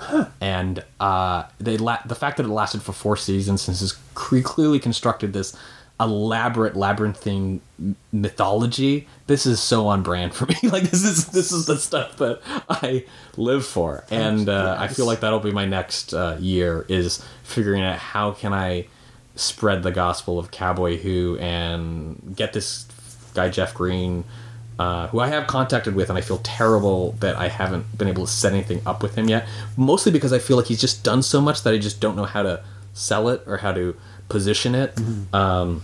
[0.41, 4.41] and uh, they la- the fact that it lasted for four seasons since it's cre-
[4.41, 5.57] clearly constructed this
[5.99, 7.61] elaborate labyrinthine
[8.13, 9.07] mythology.
[9.27, 10.57] This is so on brand for me.
[10.65, 13.05] like this is this is the stuff that I
[13.37, 17.83] live for, and uh, I feel like that'll be my next uh, year is figuring
[17.83, 18.87] out how can I
[19.37, 22.87] spread the gospel of Cowboy Who and get this
[23.35, 24.25] guy Jeff Green.
[24.79, 28.27] Uh, who I have contacted with, and I feel terrible that I haven't been able
[28.27, 29.49] to set anything up with him yet.
[29.75, 32.27] Mostly because I feel like he's just done so much that I just don't know
[32.27, 33.97] how to sell it or how to
[34.29, 34.99] position it.
[35.33, 35.83] Um,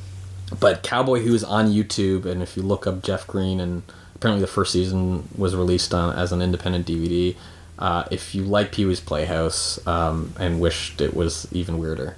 [0.60, 3.82] but Cowboy Who is on YouTube, and if you look up Jeff Green, and
[4.14, 7.34] apparently the first season was released on as an independent DVD.
[7.78, 12.16] Uh, if you like Pee Wee's Playhouse um, and wished it was even weirder,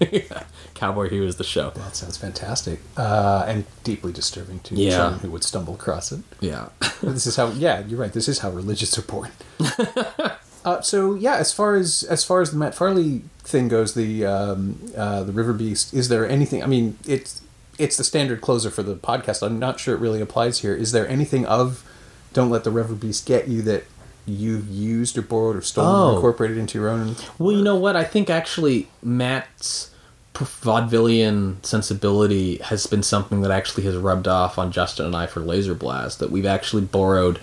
[0.74, 1.70] Cowboy Who is the show.
[1.70, 4.96] that sounds fantastic uh, and deeply disturbing to Yeah.
[4.96, 6.20] children who would stumble across it.
[6.40, 6.68] Yeah.
[7.02, 7.48] this is how.
[7.50, 8.12] Yeah, you're right.
[8.12, 9.30] This is how religious are born.
[10.64, 14.24] Uh, so yeah, as far as as far as the Matt Farley thing goes, the
[14.26, 15.94] um, uh, the River Beast.
[15.94, 16.62] Is there anything?
[16.62, 17.42] I mean, it's
[17.78, 19.42] it's the standard closer for the podcast.
[19.46, 20.74] I'm not sure it really applies here.
[20.74, 21.84] Is there anything of
[22.32, 23.84] Don't Let the River Beast Get You that
[24.26, 26.10] you've used or borrowed or stolen Oh.
[26.12, 27.16] or incorporated into your own?
[27.38, 27.94] Well, you know what?
[27.96, 29.90] I think actually Matt's
[30.34, 35.40] vaudevillian sensibility has been something that actually has rubbed off on Justin and I for
[35.40, 36.18] Laser Blast.
[36.18, 37.38] That we've actually borrowed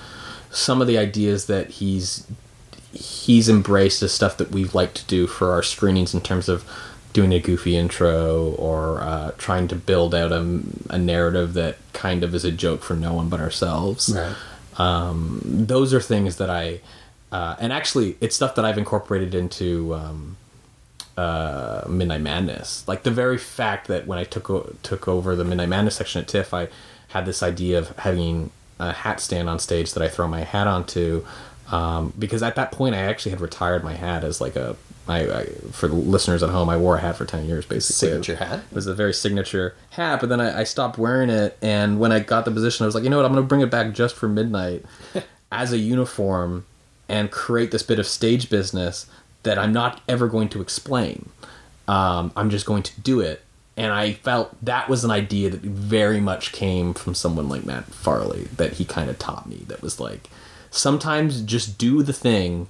[0.51, 2.27] some of the ideas that he's
[2.93, 6.63] he's embraced as stuff that we've liked to do for our screenings in terms of
[7.11, 12.23] doing a goofy intro or uh, trying to build out a, a narrative that kind
[12.23, 14.35] of is a joke for no one but ourselves Right.
[14.79, 16.81] um, those are things that I,
[17.31, 20.37] uh, and actually, it's stuff that I've incorporated into um,
[21.17, 22.87] uh, Midnight Madness.
[22.87, 26.21] Like the very fact that when I took o- took over the Midnight Madness section
[26.21, 26.67] at TIFF, I
[27.09, 30.67] had this idea of having a hat stand on stage that I throw my hat
[30.67, 31.25] onto.
[31.73, 34.75] Um, because at that point, I actually had retired my hat as like a.
[35.05, 38.09] I, I, for the listeners at home, I wore a hat for ten years, basically.
[38.09, 38.63] Signature hat?
[38.71, 41.57] It was a very signature hat, but then I, I stopped wearing it.
[41.63, 43.25] And when I got the position, I was like, you know what?
[43.25, 44.85] I'm going to bring it back just for midnight
[45.51, 46.65] as a uniform
[47.09, 49.07] and create this bit of stage business
[49.41, 51.29] that I'm not ever going to explain.
[51.87, 53.41] Um, I'm just going to do it.
[53.75, 57.85] And I felt that was an idea that very much came from someone like Matt
[57.85, 59.63] Farley that he kind of taught me.
[59.67, 60.29] That was like,
[60.73, 62.67] sometimes just do the thing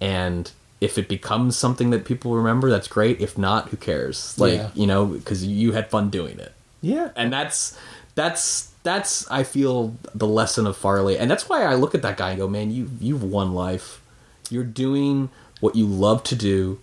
[0.00, 3.20] and if it becomes something that people remember that's great.
[3.20, 4.38] If not who cares?
[4.38, 4.70] Like Yeah.
[4.74, 6.52] you know because you had fun doing it.
[6.80, 7.10] Yeah.
[7.16, 7.76] and that's
[8.14, 11.18] that's that's i feel the lesson of farley.
[11.18, 14.00] And that's why i look at that guy and go man you you've won life.
[14.50, 15.28] You're doing
[15.60, 16.78] what you love to do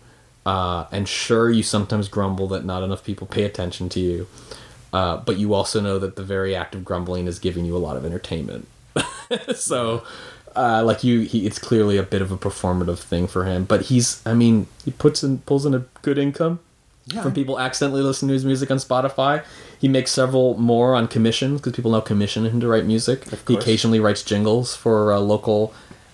[0.45, 4.27] uh, and sure you sometimes grumble that not enough people pay attention to you
[4.93, 7.79] uh, but you also know that the very act of grumbling is giving you a
[7.87, 8.67] lot of entertainment.
[9.55, 10.03] So
[10.57, 13.79] uh, like you he, it's clearly a bit of a performative thing for him but
[13.89, 16.59] he's i mean he puts in pulls in a good income
[17.13, 17.21] Yeah.
[17.23, 19.43] from people accidentally listening to his music on spotify.
[19.79, 23.19] He makes several more on commission because people now commission him to write music.
[23.47, 25.73] He occasionally writes jingles for uh, local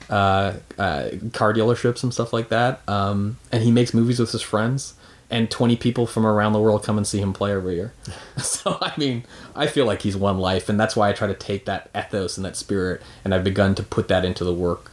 [0.10, 1.04] uh, uh,
[1.40, 4.94] car dealerships and stuff like that um, and he makes movies with his friends
[5.30, 7.94] and 20 people from around the world come and see him play every year
[8.38, 9.24] so i mean
[9.56, 12.38] i feel like he's one life and that's why i try to take that ethos
[12.38, 14.92] and that spirit and i've begun to put that into the work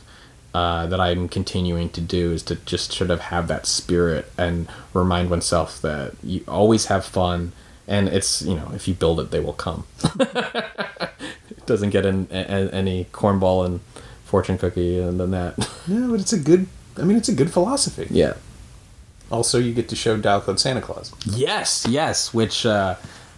[0.55, 4.69] uh, that i'm continuing to do is to just sort of have that spirit and
[4.95, 7.53] remind oneself that you always have fun
[7.87, 9.85] and it's you know if you build it they will come
[10.21, 13.81] it doesn't get in, a, any cornball and
[14.25, 15.57] fortune cookie and then that
[15.89, 16.67] No, but it's a good.
[16.97, 18.07] I mean, it's a good philosophy.
[18.11, 18.35] yeah
[19.31, 21.13] Also, you get to show Dial Code Santa Claus.
[21.25, 22.97] Yes, yes, which uh,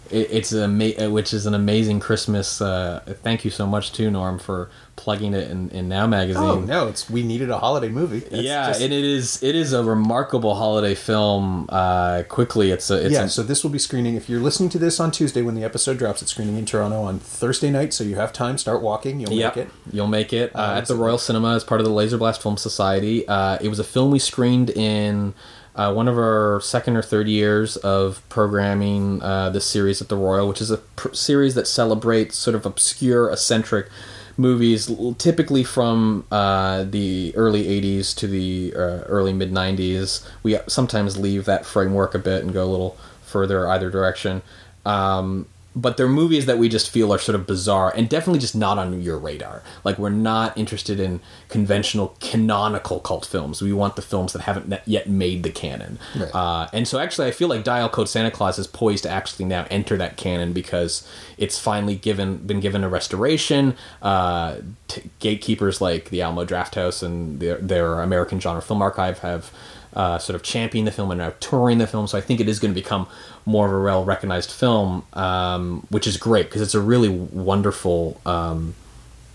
[0.09, 2.61] it, it's a ama- uh, which is an amazing Christmas.
[2.61, 6.43] Uh, thank you so much to Norm for plugging it in, in Now magazine.
[6.43, 8.17] Oh no, it's we needed a holiday movie.
[8.19, 11.67] It's yeah, just- and it is it is a remarkable holiday film.
[11.69, 14.15] Uh, quickly, it's a it's yeah, a, so this will be screening.
[14.15, 17.01] If you're listening to this on Tuesday when the episode drops, it's screening in Toronto
[17.03, 18.57] on Thursday night, so you have time.
[18.57, 19.19] Start walking.
[19.19, 19.73] You'll Yep, make it.
[19.91, 22.41] You'll make it uh, Uh, at the Royal Cinema as part of the Laser Blast
[22.41, 23.27] Film Society.
[23.27, 25.33] Uh, it was a film we screened in
[25.75, 30.15] uh, one of our second or third years of programming uh, this series at the
[30.15, 33.89] Royal, which is a pr- series that celebrates sort of obscure, eccentric
[34.37, 40.27] movies, typically from uh, the early 80s to the uh, early mid 90s.
[40.43, 44.43] We sometimes leave that framework a bit and go a little further either direction.
[44.85, 48.55] Um, but they're movies that we just feel are sort of bizarre and definitely just
[48.55, 49.63] not on your radar.
[49.83, 51.19] Like we're not interested in
[51.49, 53.61] conventional canonical cult films.
[53.61, 55.99] We want the films that haven't yet made the canon.
[56.15, 56.33] Right.
[56.33, 59.45] Uh, and so actually, I feel like Dial Code Santa Claus is poised to actually
[59.45, 61.07] now enter that canon because
[61.37, 63.75] it's finally given been given a restoration.
[64.01, 64.57] Uh,
[64.87, 69.51] t- gatekeepers like the Alamo Drafthouse and their, their American Genre Film Archive have
[69.95, 72.07] uh, sort of championing the film and are touring the film.
[72.07, 73.07] So I think it is going to become
[73.45, 78.19] more of a well recognized film, um, which is great because it's a really wonderful,
[78.25, 78.75] um,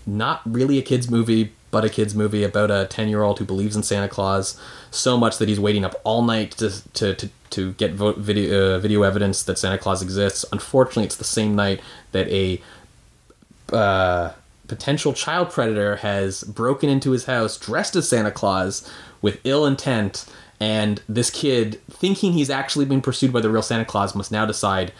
[0.05, 3.45] not really a kids movie, but a kids movie about a ten year old who
[3.45, 4.59] believes in Santa Claus
[4.91, 8.75] so much that he's waiting up all night to to to, to get vo- video
[8.75, 10.45] uh, video evidence that Santa Claus exists.
[10.51, 11.79] Unfortunately, it's the same night
[12.11, 12.61] that a
[13.71, 14.31] uh,
[14.67, 18.89] potential child predator has broken into his house dressed as Santa Claus
[19.21, 20.25] with ill intent,
[20.59, 24.45] and this kid, thinking he's actually being pursued by the real Santa Claus, must now
[24.45, 24.91] decide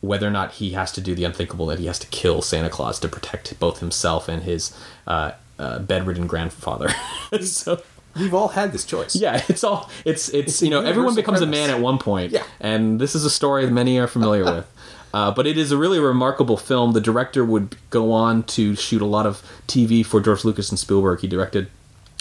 [0.00, 2.70] whether or not he has to do the unthinkable that he has to kill Santa
[2.70, 4.76] Claus to protect both himself and his
[5.06, 6.88] uh, uh, bedridden grandfather.
[7.42, 7.82] so
[8.16, 9.14] We've all had this choice.
[9.14, 12.32] yeah, it's all it's it's, It's you know everyone becomes a man at one point.
[12.32, 12.42] Yeah.
[12.60, 14.66] and this is a story that many are familiar with.
[15.12, 16.92] Uh, but it is a really remarkable film.
[16.92, 20.78] The director would go on to shoot a lot of TV for George Lucas and
[20.78, 21.18] Spielberg.
[21.18, 21.68] He directed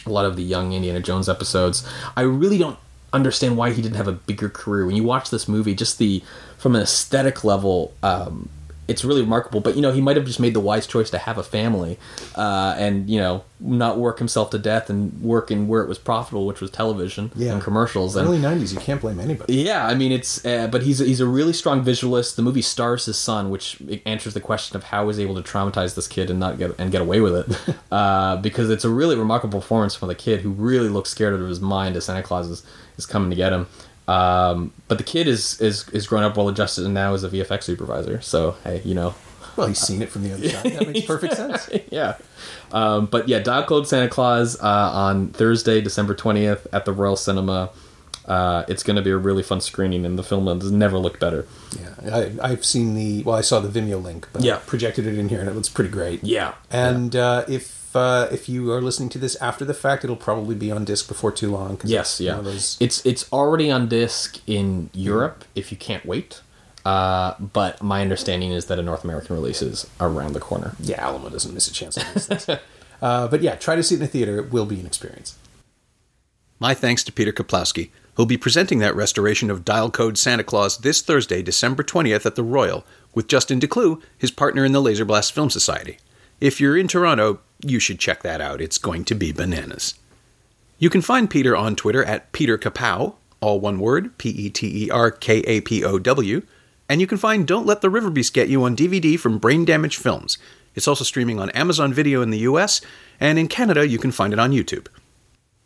[0.05, 1.87] a lot of the young Indiana Jones episodes.
[2.15, 2.77] I really don't
[3.11, 4.85] understand why he didn't have a bigger career.
[4.85, 6.23] When you watch this movie, just the
[6.57, 8.49] from an aesthetic level, um,
[8.89, 9.61] it's really remarkable.
[9.61, 11.97] But you know, he might have just made the wise choice to have a family,
[12.35, 15.97] uh, and you know, not work himself to death and work in where it was
[15.97, 17.53] profitable, which was television Yeah.
[17.53, 18.15] and commercials.
[18.15, 19.53] And Early '90s, you can't blame anybody.
[19.55, 22.35] yeah, I mean it's, uh, but he's he's a really strong visualist.
[22.35, 25.95] The movie stars his son, which answers the question of how he's able to traumatize
[25.95, 29.15] this kid and not get and get away with it, uh, because it's a really
[29.15, 32.23] remarkable performance from the kid who really looks scared out of his mind as Santa
[32.23, 32.63] Claus is,
[32.97, 33.67] is coming to get him.
[34.09, 37.29] Um, but the kid is is is grown up, well adjusted, and now is a
[37.29, 38.21] VFX supervisor.
[38.21, 39.13] So hey, you know,
[39.55, 40.65] Well, he's seen it from the other side.
[40.73, 41.69] That makes perfect sense.
[41.91, 42.15] yeah.
[42.71, 47.15] Um, but yeah, Dial Code Santa Claus uh, on Thursday, December 20th at the Royal
[47.15, 47.69] Cinema.
[48.25, 51.19] Uh, it's going to be a really fun screening, and the film has never looked
[51.19, 51.47] better.
[51.75, 53.23] Yeah, I, I've seen the.
[53.23, 54.59] Well, I saw the Vimeo link, but Yeah.
[54.67, 56.23] projected it in here, and it looks pretty great.
[56.23, 56.53] Yeah.
[56.69, 60.55] And uh, if uh, if you are listening to this after the fact, it'll probably
[60.55, 61.77] be on disc before too long.
[61.77, 62.31] 'cause Yes, it's yeah.
[62.37, 66.41] one of those- It's it's already on disc in Europe if you can't wait.
[66.85, 70.75] Uh, but my understanding is that a North American release is around the corner.
[70.79, 72.47] yeah, Alamo doesn't miss a chance on these things.
[73.01, 74.37] uh, but yeah, try to see it in a theater.
[74.39, 75.35] It will be an experience.
[76.59, 80.77] My thanks to Peter Kuplowsky, who'll be presenting that restoration of Dial Code Santa Claus
[80.79, 85.05] this Thursday, December 20th at the Royal, with Justin Decloux, his partner in the Laser
[85.05, 85.97] Blast Film Society.
[86.39, 88.61] If you're in Toronto, you should check that out.
[88.61, 89.95] It's going to be bananas.
[90.77, 94.85] You can find Peter on Twitter at Peter Kapow, all one word, P E T
[94.85, 96.41] E R K A P O W,
[96.87, 99.65] and you can find Don't Let the River Beast Get You on DVD from Brain
[99.65, 100.37] Damage Films.
[100.75, 102.79] It's also streaming on Amazon Video in the US,
[103.19, 104.87] and in Canada you can find it on YouTube.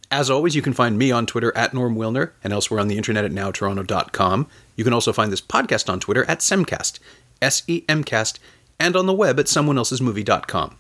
[0.10, 2.98] As always, you can find me on Twitter at Norm Wilner and elsewhere on the
[2.98, 4.48] internet at nowtoronto.com.
[4.76, 7.00] You can also find this podcast on Twitter at Semcast,
[7.42, 8.40] S E M Cast,
[8.80, 10.78] and on the web at someoneelsesmovie.com.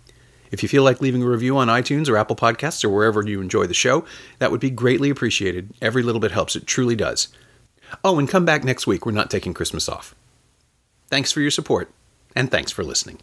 [0.51, 3.41] If you feel like leaving a review on iTunes or Apple Podcasts or wherever you
[3.41, 4.05] enjoy the show,
[4.37, 5.73] that would be greatly appreciated.
[5.81, 7.29] Every little bit helps, it truly does.
[8.03, 9.05] Oh, and come back next week.
[9.05, 10.13] We're not taking Christmas off.
[11.09, 11.91] Thanks for your support,
[12.35, 13.19] and thanks for listening.